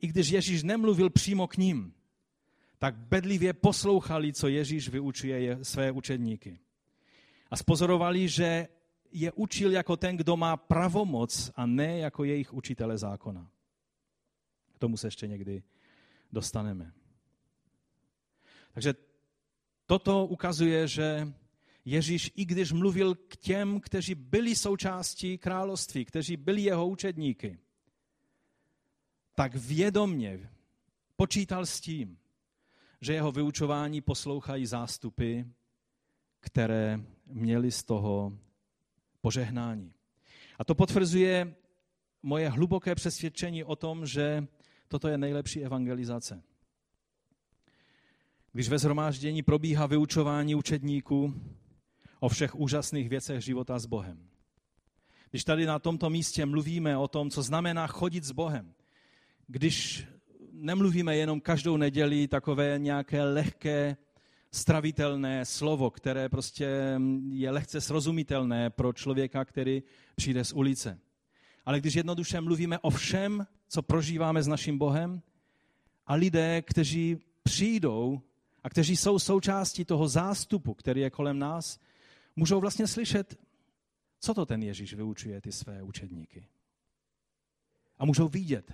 [0.00, 1.94] i když Ježíš nemluvil přímo k ním,
[2.78, 6.58] tak bedlivě poslouchali, co Ježíš vyučuje své učedníky.
[7.50, 8.68] A spozorovali, že
[9.12, 13.50] je učil jako ten, kdo má pravomoc a ne jako jejich učitele zákona.
[14.74, 15.62] K tomu se ještě někdy
[16.32, 16.92] dostaneme.
[18.72, 18.94] Takže
[19.86, 21.32] toto ukazuje, že
[21.84, 27.58] Ježíš, i když mluvil k těm, kteří byli součástí království, kteří byli jeho učedníky,
[29.34, 30.50] tak vědomně
[31.16, 32.18] počítal s tím,
[33.00, 35.40] že jeho vyučování poslouchají zástupy,
[36.40, 38.38] které měli z toho
[39.20, 39.92] požehnání.
[40.58, 41.54] A to potvrzuje
[42.22, 44.46] moje hluboké přesvědčení o tom, že
[44.88, 46.42] toto je nejlepší evangelizace.
[48.52, 51.34] Když ve zhromáždění probíhá vyučování učedníků
[52.20, 54.28] o všech úžasných věcech života s Bohem.
[55.30, 58.74] Když tady na tomto místě mluvíme o tom, co znamená chodit s Bohem,
[59.46, 60.06] když
[60.52, 63.96] nemluvíme jenom každou neděli takové nějaké lehké,
[64.52, 66.98] stravitelné slovo, které prostě
[67.28, 69.82] je lehce srozumitelné pro člověka, který
[70.16, 70.98] přijde z ulice.
[71.64, 75.22] Ale když jednoduše mluvíme o všem, co prožíváme s naším Bohem,
[76.06, 78.20] a lidé, kteří přijdou
[78.64, 81.78] a kteří jsou součástí toho zástupu, který je kolem nás,
[82.36, 83.38] můžou vlastně slyšet,
[84.20, 86.48] co to ten Ježíš vyučuje ty své učedníky.
[87.98, 88.72] A můžou vidět,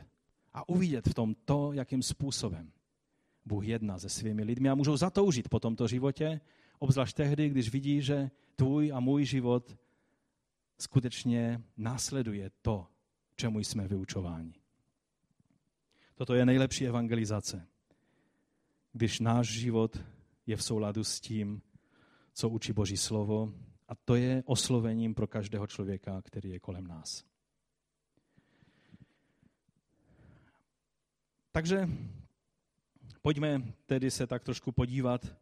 [0.55, 2.73] a uvidět v tom to, jakým způsobem
[3.47, 6.41] Bůh jedná se svými lidmi a můžou zatoužit po tomto životě,
[6.79, 9.77] obzvlášť tehdy, když vidí, že tvůj a můj život
[10.79, 12.87] skutečně následuje to,
[13.37, 14.55] čemu jsme vyučováni.
[16.15, 17.67] Toto je nejlepší evangelizace,
[18.93, 20.05] když náš život
[20.47, 21.63] je v souladu s tím,
[22.33, 23.53] co učí Boží slovo,
[23.89, 27.25] a to je oslovením pro každého člověka, který je kolem nás.
[31.53, 31.89] Takže
[33.27, 35.37] pojďme tedy se tak trošku podívat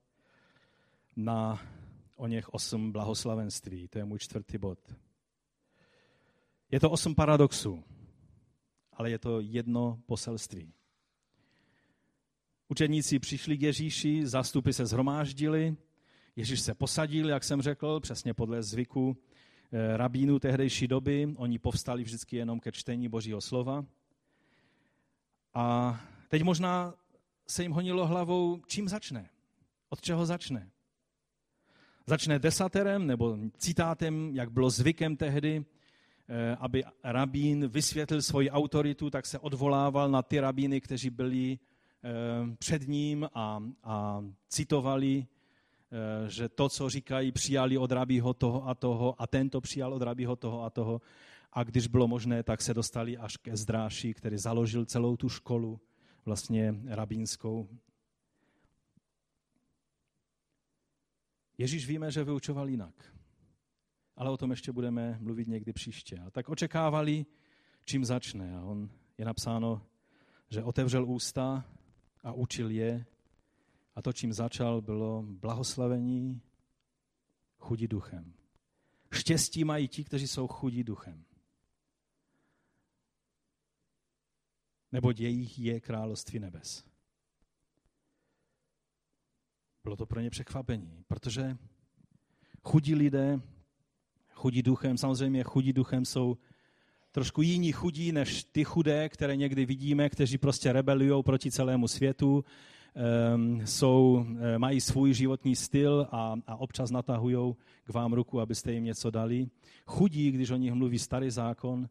[1.17, 1.63] na
[2.17, 3.89] o něch osm blahoslavenství.
[3.89, 4.79] To je můj čtvrtý bod.
[6.71, 7.85] Je to osm paradoxů,
[8.93, 10.73] ale je to jedno poselství.
[12.69, 15.77] Učeníci přišli k Ježíši, zástupy se zhromáždili,
[16.37, 19.17] Ježíš se posadil, jak jsem řekl, přesně podle zvyku
[19.73, 21.35] eh, rabínů tehdejší doby.
[21.37, 23.85] Oni povstali vždycky jenom ke čtení Božího slova.
[25.55, 26.95] A teď možná
[27.47, 29.29] se jim honilo hlavou, čím začne,
[29.89, 30.71] od čeho začne.
[32.07, 35.65] Začne desaterem nebo citátem, jak bylo zvykem tehdy,
[36.29, 42.11] eh, aby rabín vysvětlil svoji autoritu, tak se odvolával na ty rabíny, kteří byli eh,
[42.59, 48.75] před ním a, a citovali, eh, že to, co říkají, přijali od rabího toho a
[48.75, 51.01] toho a tento přijal od rabího toho a toho.
[51.53, 55.81] A když bylo možné, tak se dostali až ke Zdráši, který založil celou tu školu,
[56.25, 57.69] vlastně rabínskou.
[61.59, 63.15] Ježíš víme, že vyučoval jinak.
[64.17, 66.19] Ale o tom ještě budeme mluvit někdy příště.
[66.19, 67.27] A tak očekávali,
[67.85, 68.57] čím začne.
[68.57, 69.87] A on je napsáno,
[70.51, 71.65] že otevřel ústa
[72.23, 73.07] a učil je.
[73.95, 76.41] A to, čím začal, bylo blahoslavení
[77.59, 78.35] chudí duchem.
[79.13, 81.25] Štěstí mají ti, kteří jsou chudí duchem.
[84.95, 86.85] Neboť jejich je království nebes.
[89.83, 91.57] Bylo to pro ně překvapení, protože
[92.63, 93.41] chudí lidé,
[94.31, 96.37] chudí duchem, samozřejmě chudí duchem jsou
[97.11, 102.45] trošku jiní chudí než ty chudé, které někdy vidíme, kteří prostě rebelují proti celému světu,
[103.35, 108.73] um, jsou, eh, mají svůj životní styl a, a občas natahují k vám ruku, abyste
[108.73, 109.47] jim něco dali.
[109.87, 111.89] Chudí, když o nich mluví starý zákon,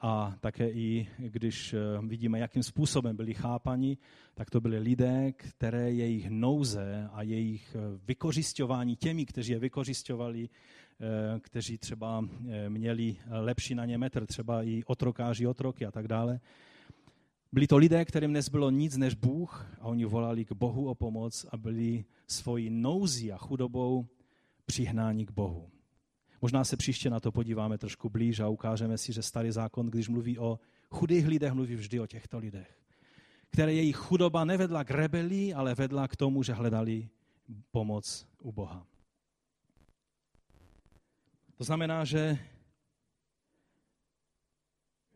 [0.00, 1.74] a také i když
[2.06, 3.98] vidíme, jakým způsobem byli chápani,
[4.34, 10.48] tak to byli lidé, které jejich nouze a jejich vykořišťování těmi, kteří je vykořišťovali,
[11.40, 12.24] kteří třeba
[12.68, 16.40] měli lepší na ně metr, třeba i otrokáři, otroky a tak dále,
[17.52, 21.46] byli to lidé, kterým nezbylo nic než Bůh a oni volali k Bohu o pomoc
[21.50, 24.06] a byli svojí nouzí a chudobou
[24.66, 25.68] přihnáni k Bohu.
[26.40, 30.08] Možná se příště na to podíváme trošku blíž a ukážeme si, že starý zákon, když
[30.08, 30.60] mluví o
[30.90, 32.80] chudých lidech, mluví vždy o těchto lidech,
[33.50, 37.08] které jejich chudoba nevedla k rebelii, ale vedla k tomu, že hledali
[37.70, 38.86] pomoc u Boha.
[41.56, 42.38] To znamená, že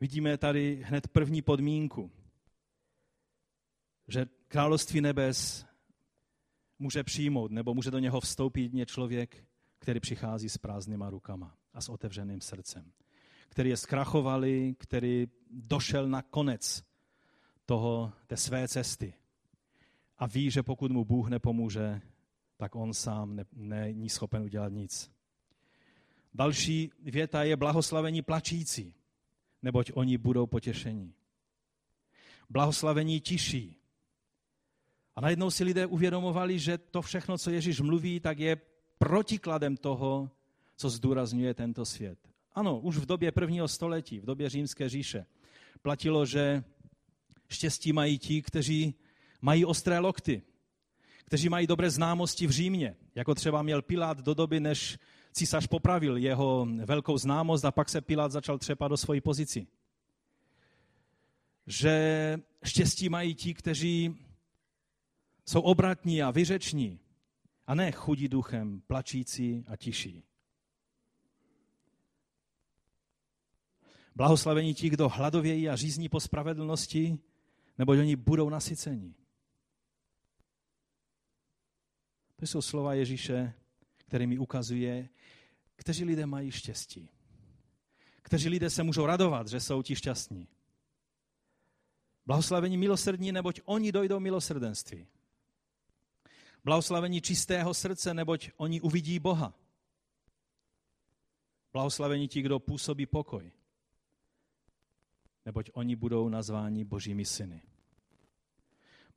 [0.00, 2.10] vidíme tady hned první podmínku
[4.08, 5.66] že království nebes
[6.78, 9.44] může přijmout nebo může do něho vstoupit ně člověk,
[9.84, 12.92] který přichází s prázdnýma rukama a s otevřeným srdcem,
[13.48, 16.84] který je zkrachovali, který došel na konec
[17.66, 19.14] toho, té své cesty
[20.18, 22.00] a ví, že pokud mu Bůh nepomůže,
[22.56, 25.10] tak on sám ne, není schopen udělat nic.
[26.34, 28.94] Další věta je blahoslavení plačící,
[29.62, 31.14] neboť oni budou potěšení.
[32.50, 33.76] Blahoslavení tiší,
[35.16, 38.56] a najednou si lidé uvědomovali, že to všechno, co Ježíš mluví, tak je
[39.04, 40.30] protikladem toho,
[40.76, 42.18] co zdůrazňuje tento svět.
[42.52, 45.26] Ano, už v době prvního století, v době římské říše,
[45.82, 46.64] platilo, že
[47.48, 48.94] štěstí mají ti, kteří
[49.40, 50.42] mají ostré lokty,
[51.24, 54.98] kteří mají dobré známosti v Římě, jako třeba měl Pilát do doby, než
[55.32, 59.66] císař popravil jeho velkou známost a pak se Pilát začal třepat do svojí pozici.
[61.66, 61.94] Že
[62.64, 64.16] štěstí mají ti, kteří
[65.46, 67.03] jsou obratní a vyřeční
[67.66, 70.24] a ne chudí duchem, plačící a tiší.
[74.14, 77.18] Blahoslavení ti, kdo hladovějí a řízní po spravedlnosti,
[77.78, 79.14] nebo oni budou nasyceni.
[82.36, 83.54] To jsou slova Ježíše,
[83.96, 85.08] který mi ukazuje,
[85.76, 87.08] kteří lidé mají štěstí.
[88.22, 90.48] Kteří lidé se můžou radovat, že jsou ti šťastní.
[92.26, 95.06] Blahoslavení milosrdní, neboť oni dojdou milosrdenství.
[96.64, 99.54] Blahoslavení čistého srdce, neboť oni uvidí Boha.
[101.72, 103.52] Blahoslavení ti, kdo působí pokoj,
[105.46, 107.62] neboť oni budou nazváni božími syny.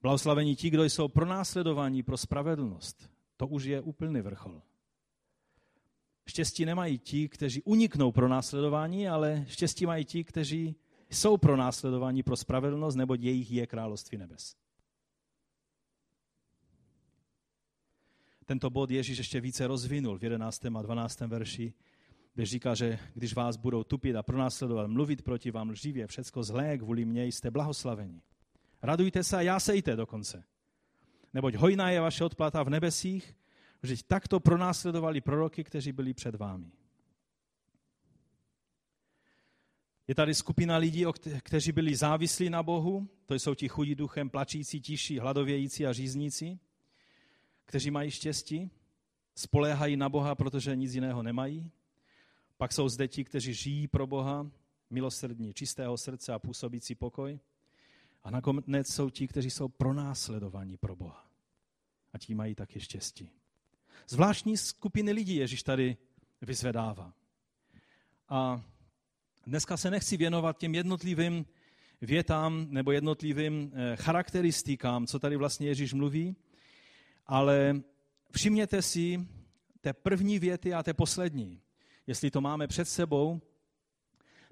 [0.01, 3.11] Blahoslavení ti, kdo jsou pronásledováni pro spravedlnost.
[3.37, 4.61] To už je úplný vrchol.
[6.27, 10.75] Štěstí nemají ti, kteří uniknou pro následování, ale štěstí mají ti, kteří
[11.09, 14.55] jsou pro následování pro spravedlnost, neboť jejich je království nebes.
[18.47, 20.65] Tento bod Ježíš ještě více rozvinul v 11.
[20.65, 21.19] a 12.
[21.19, 21.73] verši,
[22.33, 26.77] kde říká, že když vás budou tupit a pronásledovat, mluvit proti vám lživě, všecko zlé
[26.77, 28.21] kvůli mně, jste blahoslaveni.
[28.81, 30.43] Radujte se a já sejte dokonce.
[31.33, 33.35] Neboť hojná je vaše odplata v nebesích,
[33.83, 36.71] že takto pronásledovali proroky, kteří byli před vámi.
[40.07, 41.05] Je tady skupina lidí,
[41.43, 46.59] kteří byli závislí na Bohu, to jsou ti chudí duchem, plačící, tiší, hladovějící a říznící
[47.67, 48.71] kteří mají štěstí,
[49.35, 51.71] spoléhají na Boha, protože nic jiného nemají.
[52.57, 54.51] Pak jsou zde ti, kteří žijí pro Boha,
[54.89, 57.39] milosrdní, čistého srdce a působící pokoj.
[58.23, 61.29] A nakonec jsou ti, kteří jsou pronásledovaní pro Boha.
[62.13, 63.29] A ti mají také štěstí.
[64.07, 65.97] Zvláštní skupiny lidí Ježíš tady
[66.41, 67.13] vyzvedává.
[68.29, 68.61] A
[69.45, 71.45] dneska se nechci věnovat těm jednotlivým
[72.01, 76.35] větám nebo jednotlivým eh, charakteristikám, co tady vlastně Ježíš mluví,
[77.27, 77.81] ale
[78.31, 79.27] všimněte si
[79.81, 81.61] té první věty a té poslední.
[82.07, 83.41] Jestli to máme před sebou,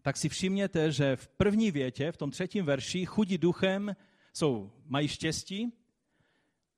[0.01, 3.95] tak si všimněte, že v první větě, v tom třetím verši, chudí duchem
[4.33, 5.73] jsou, mají štěstí,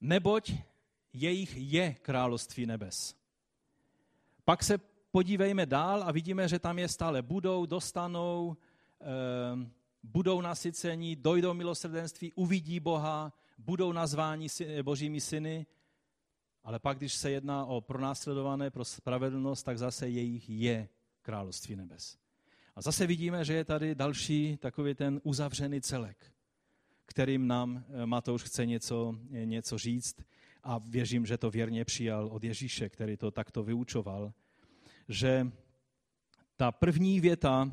[0.02, 0.54] neboť
[1.14, 3.16] jejich je království nebes.
[4.46, 4.78] Pak se
[5.12, 8.58] podívejme dál a vidíme, že tam je stále budou, dostanou,
[9.02, 9.06] eh,
[10.04, 14.48] budou nasycení, dojdou milosrdenství, uvidí Boha, budou nazváni
[14.84, 15.66] božími syny
[16.68, 20.90] ale pak, když se jedná o pronásledované pro spravedlnost, tak zase jejich je
[21.22, 22.18] království nebes.
[22.76, 26.32] A zase vidíme, že je tady další takový ten uzavřený celek,
[27.06, 30.16] kterým nám eh, Matouš chce něco, eh, něco říct
[30.64, 34.34] a věřím, že to věrně přijal od Ježíše, který to takto vyučoval,
[35.10, 35.52] že
[36.56, 37.72] ta první věta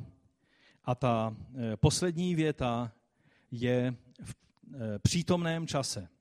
[0.84, 2.92] a ta eh, poslední věta
[3.50, 4.34] je v
[4.98, 6.13] přítomném čase.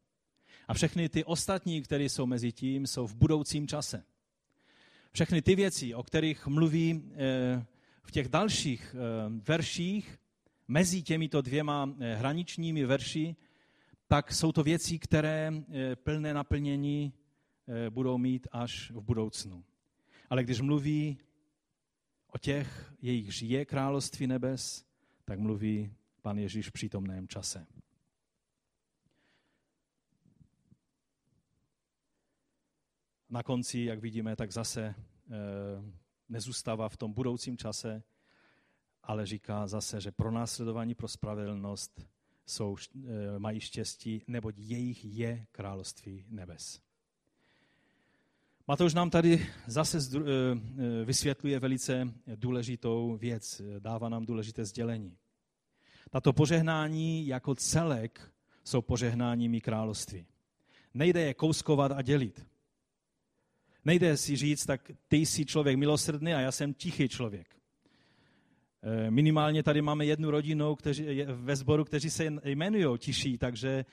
[0.68, 4.04] A všechny ty ostatní, které jsou mezi tím, jsou v budoucím čase.
[5.12, 7.66] Všechny ty věci, o kterých mluví eh,
[8.04, 10.18] v těch dalších eh, verších,
[10.68, 13.36] mezi těmito dvěma eh, hraničními verši,
[14.08, 15.52] tak jsou to věci, které
[15.96, 17.14] plné naplnění
[17.90, 19.64] budou mít až v budoucnu.
[20.30, 21.18] Ale když mluví
[22.28, 24.86] o těch, jejich žije království nebes,
[25.26, 25.92] tak mluví
[26.22, 27.66] pan Ježíš v přítomném čase.
[33.34, 34.96] Na konci, jak vidíme, tak zase
[36.30, 38.04] nezůstává v tom budoucím čase,
[39.04, 42.08] ale říká zase, že pro následování pro spravedlnost
[42.46, 46.82] jsou, eh, mají štěstí, neboť jejich je království nebes.
[48.68, 55.18] Matouš nám tady zase eh, eh, vysvětluje velice důležitou věc, dává nám důležité sdělení.
[56.10, 58.32] Tato požehnání jako celek
[58.64, 60.26] jsou požehnáními království.
[60.94, 62.53] Nejde je kouskovat a dělit.
[63.86, 67.56] Nejde si říct, tak ty jsi člověk milosrdný a já jsem tichý člověk.
[68.84, 73.86] Eh, minimálně tady máme jednu rodinu kteří, ve sboru, kteří se jmenují tiší, takže,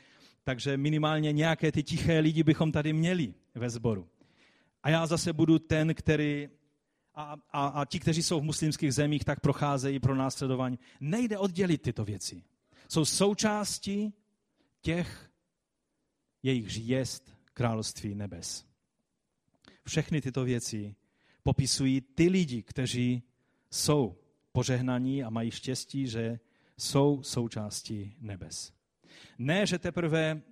[0.45, 4.09] takže minimálně nějaké ty tiché lidi bychom tady měli ve sboru.
[4.83, 6.49] A já zase budu ten, který
[7.15, 10.79] a, a, a ti, kteří jsou v muslimských zemích, tak procházejí pro následování.
[11.01, 12.43] Nejde oddělit tyto věci.
[12.89, 14.15] Jsou součástí
[14.81, 15.31] těch,
[16.43, 18.70] jejichž jest království nebes.
[19.91, 20.95] Všechny tyto věci
[21.43, 23.23] popisují ty lidi, kteří
[23.71, 24.17] jsou
[24.53, 26.41] požehnaní a mají štěstí, že
[26.79, 28.73] jsou součástí nebes.
[29.39, 30.43] Ne, že teprve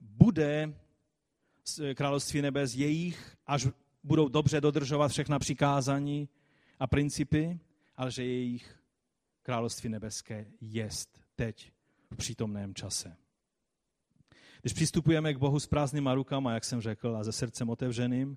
[0.00, 0.74] bude
[1.94, 3.66] království nebes jejich, až
[4.02, 6.28] budou dobře dodržovat všechna přikázání
[6.78, 7.60] a principy,
[7.96, 8.78] ale že jejich
[9.42, 11.72] království nebeské jest teď
[12.10, 13.16] v přítomném čase.
[14.60, 18.36] Když přistupujeme k Bohu s prázdnýma rukama, jak jsem řekl, a se srdcem otevřeným,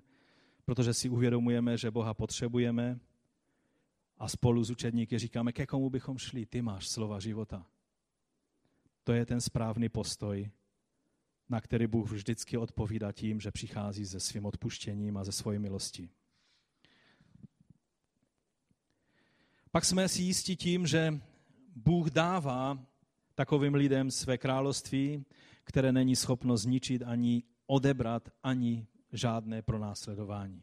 [0.68, 3.00] protože si uvědomujeme, že Boha potřebujeme,
[4.18, 7.66] a spolu s učedníky říkáme, ke komu bychom šli, ty máš slova života.
[9.04, 10.50] To je ten správný postoj,
[11.48, 16.10] na který Bůh vždycky odpovídá tím, že přichází se svým odpuštěním a ze svojí milostí.
[19.70, 21.20] Pak jsme si jistí tím, že
[21.76, 22.86] Bůh dává
[23.34, 25.24] takovým lidem své království,
[25.64, 30.62] které není schopno zničit ani odebrat ani žádné pronásledování.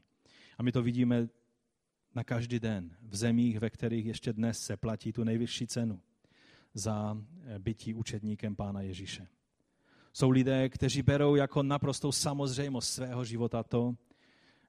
[0.57, 1.27] A my to vidíme
[2.15, 6.01] na každý den v zemích, ve kterých ještě dnes se platí tu nejvyšší cenu
[6.73, 9.27] za eh, bytí učedníkem Pána Ježíše.
[10.13, 13.95] Jsou lidé, kteří berou jako naprostou samozřejmost svého života to,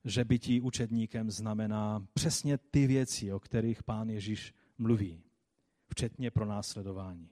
[0.05, 5.23] že bytí učedníkem znamená přesně ty věci, o kterých Pán Ježíš mluví,
[5.89, 7.29] včetně pro následování.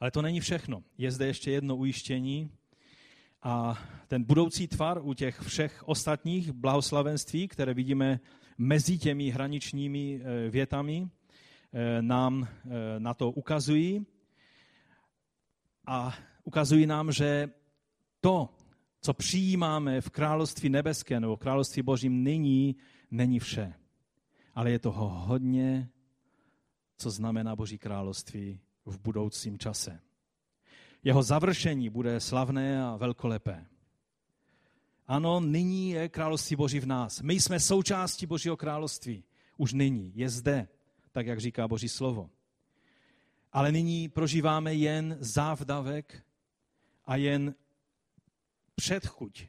[0.00, 0.84] Ale to není všechno.
[0.98, 2.50] Je zde ještě jedno ujištění,
[3.44, 3.78] a
[4.08, 8.20] ten budoucí tvar u těch všech ostatních blahoslavenství, které vidíme
[8.58, 11.08] mezi těmi hraničními eh, větami,
[11.72, 12.68] eh, nám eh,
[12.98, 14.06] na to ukazují.
[15.86, 16.14] A
[16.44, 17.50] ukazují nám, že
[18.20, 18.48] to,
[19.00, 22.76] co přijímáme v království nebeské nebo v království božím, nyní
[23.10, 23.74] není vše.
[24.54, 25.88] Ale je toho hodně,
[26.96, 30.00] co znamená Boží království v budoucím čase
[31.04, 33.66] jeho završení bude slavné a velkolepé.
[35.06, 37.22] Ano, nyní je království Boží v nás.
[37.22, 39.24] My jsme součástí Božího království.
[39.56, 40.68] Už nyní, je zde,
[41.12, 42.30] tak jak říká Boží slovo.
[43.52, 46.26] Ale nyní prožíváme jen závdavek
[47.06, 47.54] a jen
[48.74, 49.48] předchuť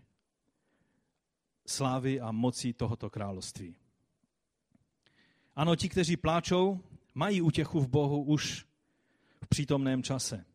[1.66, 3.76] slávy a moci tohoto království.
[5.56, 6.80] Ano, ti, kteří pláčou,
[7.14, 8.66] mají útěchu v Bohu už
[9.41, 10.45] v přítomném čase.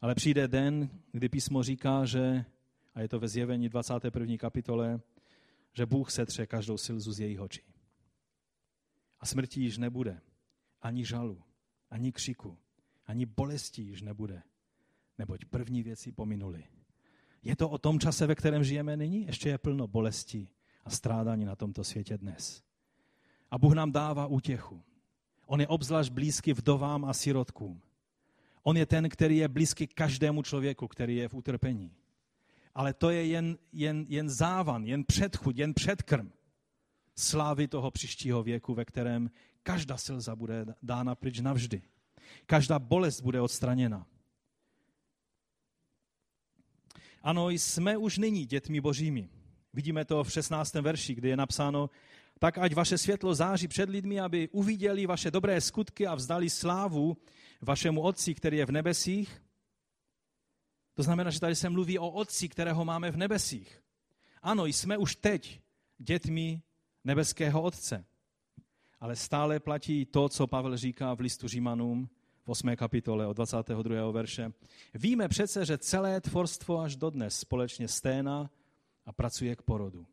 [0.00, 2.44] Ale přijde den, kdy písmo říká, že,
[2.94, 4.36] a je to ve zjevení 21.
[4.36, 5.00] kapitole,
[5.72, 7.62] že Bůh setře každou silzu z jejich očí.
[9.20, 10.20] A smrti již nebude,
[10.82, 11.42] ani žalu,
[11.90, 12.58] ani křiku,
[13.06, 14.42] ani bolesti již nebude,
[15.18, 16.64] neboť první věci pominuly.
[17.42, 19.26] Je to o tom čase, ve kterém žijeme nyní?
[19.26, 20.48] Ještě je plno bolesti
[20.84, 22.62] a strádání na tomto světě dnes.
[23.50, 24.82] A Bůh nám dává útěchu.
[25.46, 27.82] On je obzvlášť blízky vdovám a sirotkům.
[28.62, 31.92] On je ten, který je blízký každému člověku, který je v utrpení.
[32.74, 36.32] Ale to je jen, jen, jen závan, jen předchuť, jen předkrm
[37.16, 39.30] slávy toho příštího věku, ve kterém
[39.62, 41.82] každá slza bude dána pryč navždy.
[42.46, 44.06] Každá bolest bude odstraněna.
[47.22, 49.28] Ano, jsme už nyní dětmi božími.
[49.72, 50.74] Vidíme to v 16.
[50.74, 51.90] verši, kdy je napsáno,
[52.40, 57.16] tak ať vaše světlo září před lidmi, aby uviděli vaše dobré skutky a vzdali slávu
[57.60, 59.42] vašemu Otci, který je v nebesích.
[60.94, 63.82] To znamená, že tady se mluví o Otci, kterého máme v nebesích.
[64.42, 65.60] Ano, jsme už teď
[65.98, 66.62] dětmi
[67.04, 68.04] nebeského Otce.
[69.00, 72.08] ale stále platí to, co Pavel říká v listu Římanům
[72.44, 72.76] v 8.
[72.76, 74.10] kapitole od 22.
[74.10, 74.52] verše.
[74.94, 78.50] Víme přece, že celé tvorstvo až dodnes společně sténa
[79.06, 80.06] a pracuje k porodu.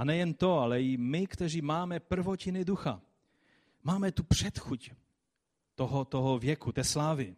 [0.00, 3.02] A nejen to, ale i my, kteří máme prvotiny ducha.
[3.82, 4.90] Máme tu předchuť
[5.74, 7.36] toho, toho věku, té slávy.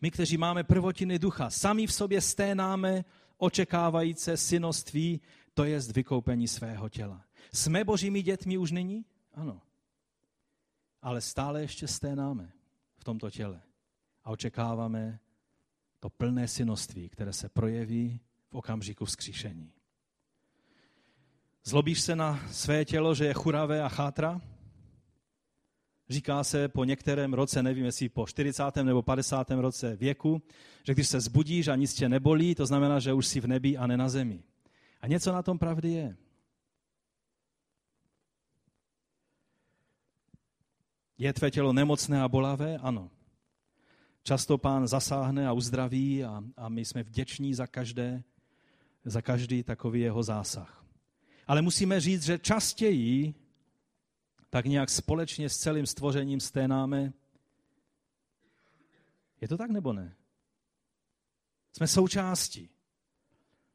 [0.00, 3.04] My, kteří máme prvotiny ducha, sami v sobě sténáme
[3.36, 5.20] očekávajíce synoství,
[5.54, 7.24] to je vykoupení svého těla.
[7.52, 9.04] Jsme božími dětmi už nyní?
[9.34, 9.62] Ano.
[11.02, 12.52] Ale stále ještě sténáme
[12.96, 13.62] v tomto těle
[14.24, 15.20] a očekáváme
[16.00, 19.75] to plné synoství, které se projeví v okamžiku vzkříšení.
[21.68, 24.40] Zlobíš se na své tělo, že je churavé a chátra?
[26.08, 28.62] Říká se po některém roce, nevím jestli po 40.
[28.82, 29.50] nebo 50.
[29.50, 30.42] roce věku,
[30.86, 33.76] že když se zbudíš a nic tě nebolí, to znamená, že už jsi v nebi
[33.76, 34.42] a ne na zemi.
[35.00, 36.16] A něco na tom pravdy je.
[41.18, 42.76] Je tvé tělo nemocné a bolavé?
[42.76, 43.10] Ano.
[44.22, 48.22] Často pán zasáhne a uzdraví a, a my jsme vděční za, každé,
[49.04, 50.75] za každý takový jeho zásah.
[51.46, 53.34] Ale musíme říct, že častěji
[54.50, 57.12] tak nějak společně s celým stvořením sténáme.
[59.40, 60.16] Je to tak nebo ne?
[61.72, 62.70] Jsme součástí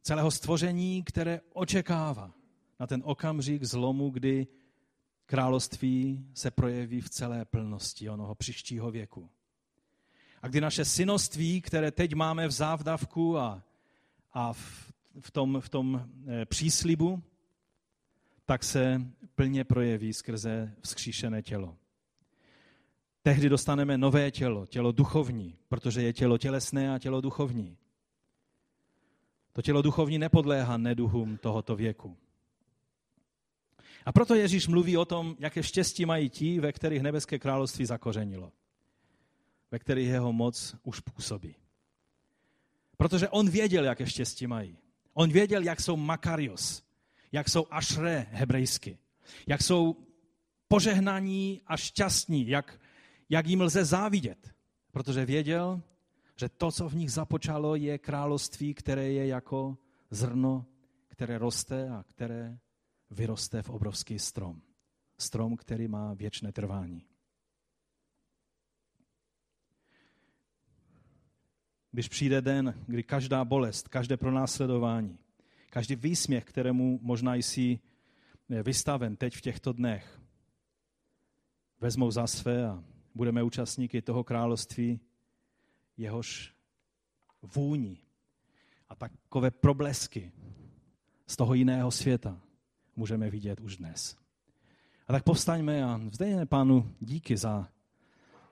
[0.01, 2.33] celého stvoření, které očekává
[2.79, 4.47] na ten okamžik zlomu, kdy
[5.25, 9.29] království se projeví v celé plnosti onoho příštího věku.
[10.41, 13.63] A kdy naše synoství, které teď máme v závdavku a,
[14.33, 17.23] a v, v, tom, v tom e, příslibu,
[18.51, 19.01] tak se
[19.35, 21.77] plně projeví skrze vzkříšené tělo.
[23.21, 27.77] Tehdy dostaneme nové tělo, tělo duchovní, protože je tělo tělesné a tělo duchovní.
[29.53, 32.17] To tělo duchovní nepodléhá neduhům tohoto věku.
[34.05, 38.51] A proto Ježíš mluví o tom, jaké štěstí mají ti, ve kterých nebeské království zakořenilo.
[39.71, 41.55] Ve kterých jeho moc už působí.
[42.97, 44.77] Protože on věděl, jaké štěstí mají.
[45.13, 46.90] On věděl, jak jsou makarios,
[47.31, 48.97] jak jsou ašre hebrejsky,
[49.47, 49.95] jak jsou
[50.67, 52.79] požehnaní a šťastní, jak,
[53.29, 54.51] jak jim lze závidět.
[54.91, 55.81] Protože věděl,
[56.35, 59.77] že to, co v nich započalo, je království, které je jako
[60.09, 60.65] zrno,
[61.07, 62.59] které roste a které
[63.09, 64.61] vyroste v obrovský strom.
[65.17, 67.05] Strom, který má věčné trvání.
[71.91, 75.19] Když přijde den, kdy každá bolest, každé pronásledování,
[75.71, 77.79] každý výsměch, kterému možná jsi
[78.49, 80.21] vystaven teď v těchto dnech,
[81.79, 82.83] vezmou za své a
[83.15, 84.99] budeme účastníky toho království,
[85.97, 86.53] jehož
[87.41, 87.97] vůni
[88.89, 90.31] a takové problesky
[91.27, 92.41] z toho jiného světa
[92.95, 94.17] můžeme vidět už dnes.
[95.07, 97.67] A tak povstaňme a vzdejme pánu díky za,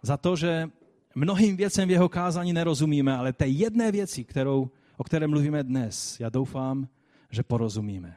[0.01, 0.69] za to, že
[1.15, 6.19] mnohým věcem v jeho kázání nerozumíme, ale té jedné věci, kterou, o které mluvíme dnes,
[6.19, 6.87] já doufám,
[7.29, 8.15] že porozumíme.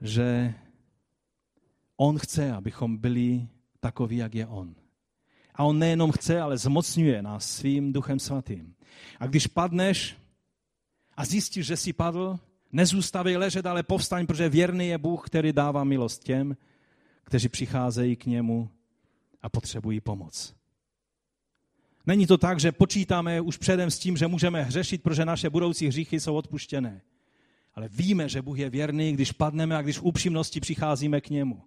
[0.00, 0.54] Že
[1.96, 3.48] on chce, abychom byli
[3.80, 4.74] takoví, jak je on.
[5.54, 8.74] A on nejenom chce, ale zmocňuje nás svým duchem svatým.
[9.20, 10.16] A když padneš
[11.16, 12.38] a zjistíš, že jsi padl,
[12.72, 16.56] nezůstavej ležet, ale povstaň, protože věrný je Bůh, který dává milost těm,
[17.24, 18.70] kteří přicházejí k němu
[19.42, 20.54] a potřebují pomoc.
[22.06, 25.86] Není to tak, že počítáme už předem s tím, že můžeme hřešit, protože naše budoucí
[25.86, 27.02] hříchy jsou odpuštěné.
[27.74, 31.62] Ale víme, že Bůh je věrný, když padneme a když v upřímnosti přicházíme k němu.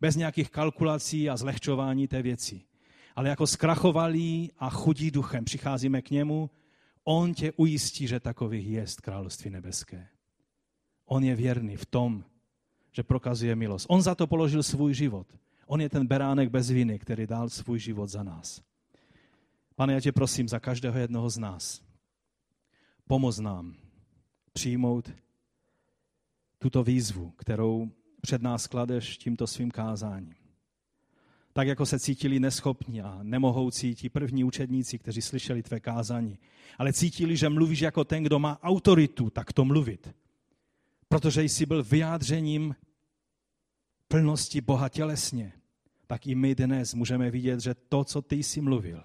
[0.00, 2.60] Bez nějakých kalkulací a zlehčování té věci.
[3.16, 6.50] Ale jako zkrachovalí a chudí duchem přicházíme k němu,
[7.04, 10.08] on tě ujistí, že takových jest království nebeské.
[11.04, 12.24] On je věrný v tom,
[12.92, 13.86] že prokazuje milost.
[13.88, 15.26] On za to položil svůj život.
[15.66, 18.62] On je ten beránek bez viny, který dal svůj život za nás.
[19.76, 21.82] Pane, já tě prosím za každého jednoho z nás.
[23.06, 23.74] Pomoz nám
[24.52, 25.12] přijmout
[26.58, 27.90] tuto výzvu, kterou
[28.20, 30.34] před nás kladeš tímto svým kázáním.
[31.52, 36.38] Tak jako se cítili neschopní a nemohoucí ti první učedníci, kteří slyšeli tvé kázání,
[36.78, 40.14] ale cítili, že mluvíš jako ten, kdo má autoritu, tak to mluvit.
[41.08, 42.76] Protože jsi byl vyjádřením
[44.08, 45.52] plnosti Boha tělesně,
[46.06, 49.04] tak i my dnes můžeme vidět, že to, co ty jsi mluvil,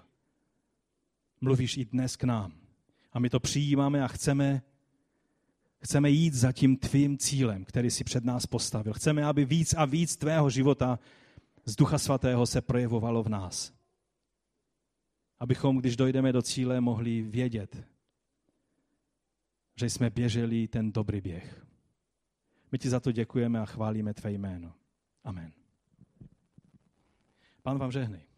[1.40, 2.52] mluvíš i dnes k nám.
[3.12, 4.62] A my to přijímáme a chceme
[5.84, 8.92] Chceme jít za tím tvým cílem, který si před nás postavil.
[8.92, 10.98] Chceme, aby víc a víc tvého života
[11.64, 13.72] z Ducha Svatého se projevovalo v nás.
[15.40, 17.84] Abychom, když dojdeme do cíle, mohli vědět,
[19.76, 21.66] že jsme běželi ten dobrý běh.
[22.72, 24.74] My ti za to děkujeme a chválíme tvé jméno.
[25.24, 25.52] Amen.
[27.62, 28.33] Pán vám žehnej.